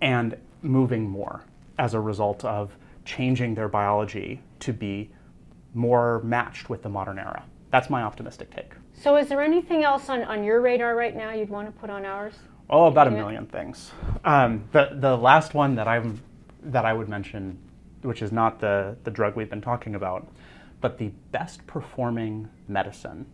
and 0.01 0.37
moving 0.63 1.11
more 1.11 1.45
as 1.79 1.93
a 1.93 2.01
result 2.01 2.45
of 2.45 2.77
changing 3.05 3.55
their 3.55 3.69
biology 3.69 4.41
to 4.61 4.73
be 4.73 5.11
more 5.75 6.23
matched 6.23 6.71
with 6.71 6.83
the 6.83 6.89
modern 6.89 7.19
era. 7.19 7.43
That's 7.71 7.91
my 7.91 8.03
optimistic 8.03 8.55
take. 8.55 8.73
So, 8.95 9.17
is 9.17 9.29
there 9.29 9.43
anything 9.43 9.83
else 9.83 10.09
on, 10.09 10.23
on 10.23 10.45
your 10.45 10.61
radar 10.61 10.95
right 10.95 11.15
now 11.15 11.33
you'd 11.33 11.51
want 11.51 11.67
to 11.67 11.81
put 11.81 11.91
on 11.91 12.05
ours? 12.05 12.35
Oh, 12.71 12.87
about 12.87 13.09
a 13.09 13.11
million 13.11 13.47
things. 13.47 13.91
Um, 14.25 14.65
the 14.73 14.91
the 14.93 15.17
last 15.17 15.53
one 15.53 15.75
that 15.75 15.89
I'm 15.89 16.23
that 16.63 16.85
I 16.85 16.93
would 16.93 17.09
mention, 17.09 17.59
which 18.03 18.23
is 18.23 18.31
not 18.31 18.61
the, 18.61 18.97
the 19.03 19.11
drug 19.11 19.37
we've 19.37 19.51
been 19.51 19.61
talking 19.61 19.97
about, 19.97 20.27
but 20.81 20.97
the 20.99 21.11
best 21.33 21.67
performing 21.67 22.49
medicine 22.69 23.27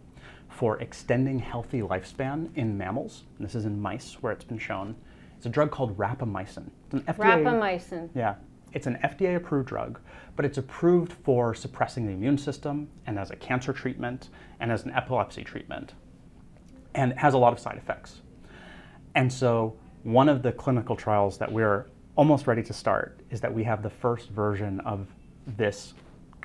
for 0.60 0.78
extending 0.82 1.38
healthy 1.38 1.80
lifespan 1.80 2.54
in 2.54 2.76
mammals, 2.76 3.24
this 3.38 3.54
is 3.54 3.64
in 3.64 3.80
mice 3.80 4.18
where 4.20 4.30
it's 4.30 4.44
been 4.44 4.58
shown, 4.58 4.94
it's 5.34 5.46
a 5.46 5.48
drug 5.48 5.70
called 5.70 5.96
rapamycin. 5.96 6.68
It's 6.84 6.92
an 6.92 7.00
FDA, 7.04 7.42
Rapamycin. 7.42 8.10
Yeah, 8.14 8.34
it's 8.74 8.86
an 8.86 8.98
FDA 9.02 9.36
approved 9.36 9.68
drug, 9.68 9.98
but 10.36 10.44
it's 10.44 10.58
approved 10.58 11.14
for 11.14 11.54
suppressing 11.54 12.04
the 12.04 12.12
immune 12.12 12.36
system 12.36 12.90
and 13.06 13.18
as 13.18 13.30
a 13.30 13.36
cancer 13.36 13.72
treatment 13.72 14.28
and 14.60 14.70
as 14.70 14.84
an 14.84 14.90
epilepsy 14.90 15.44
treatment. 15.44 15.94
And 16.94 17.12
it 17.12 17.18
has 17.18 17.32
a 17.32 17.38
lot 17.38 17.54
of 17.54 17.58
side 17.58 17.78
effects. 17.78 18.20
And 19.14 19.32
so, 19.32 19.78
one 20.02 20.28
of 20.28 20.42
the 20.42 20.52
clinical 20.52 20.94
trials 20.94 21.38
that 21.38 21.50
we're 21.50 21.86
almost 22.16 22.46
ready 22.46 22.62
to 22.64 22.74
start 22.74 23.18
is 23.30 23.40
that 23.40 23.54
we 23.54 23.64
have 23.64 23.82
the 23.82 23.88
first 23.88 24.28
version 24.28 24.80
of 24.80 25.06
this 25.56 25.94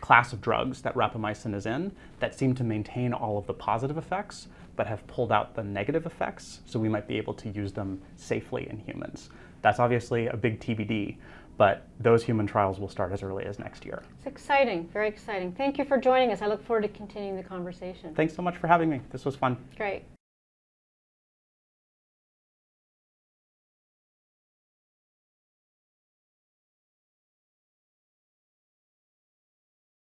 class 0.06 0.34
of 0.34 0.40
drugs 0.40 0.84
that 0.84 0.94
rapamycin 0.94 1.56
is 1.56 1.66
in 1.66 1.92
that 2.20 2.38
seem 2.38 2.54
to 2.54 2.64
maintain 2.64 3.12
all 3.12 3.40
of 3.40 3.48
the 3.48 3.54
positive 3.54 3.98
effects 3.98 4.48
but 4.76 4.86
have 4.86 5.06
pulled 5.08 5.32
out 5.32 5.56
the 5.56 5.64
negative 5.64 6.06
effects, 6.06 6.60
so 6.68 6.78
we 6.78 6.88
might 6.88 7.08
be 7.08 7.18
able 7.18 7.34
to 7.34 7.50
use 7.50 7.74
them 7.74 8.00
safely 8.16 8.70
in 8.70 8.78
humans. 8.78 9.32
That's 9.64 9.80
obviously 9.80 10.28
a 10.28 10.38
big 10.38 10.60
TBD, 10.60 11.18
but 11.58 11.88
those 12.00 12.24
human 12.24 12.46
trials 12.46 12.80
will 12.80 12.88
start 12.88 13.14
as 13.14 13.24
early 13.24 13.46
as 13.46 13.58
next 13.58 13.84
year. 13.84 14.04
It's 14.18 14.28
exciting, 14.28 14.88
very 14.94 15.08
exciting. 15.08 15.54
Thank 15.54 15.80
you 15.80 15.86
for 15.86 15.98
joining 15.98 16.32
us. 16.32 16.44
I 16.44 16.46
look 16.46 16.64
forward 16.64 16.82
to 16.82 16.90
continuing 16.90 17.36
the 17.36 17.44
conversation. 17.44 18.14
Thanks 18.14 18.36
so 18.36 18.44
much 18.44 18.58
for 18.58 18.68
having 18.68 18.92
me. 18.92 19.02
This 19.10 19.26
was 19.26 19.36
fun. 19.36 19.58
Great. 19.76 20.04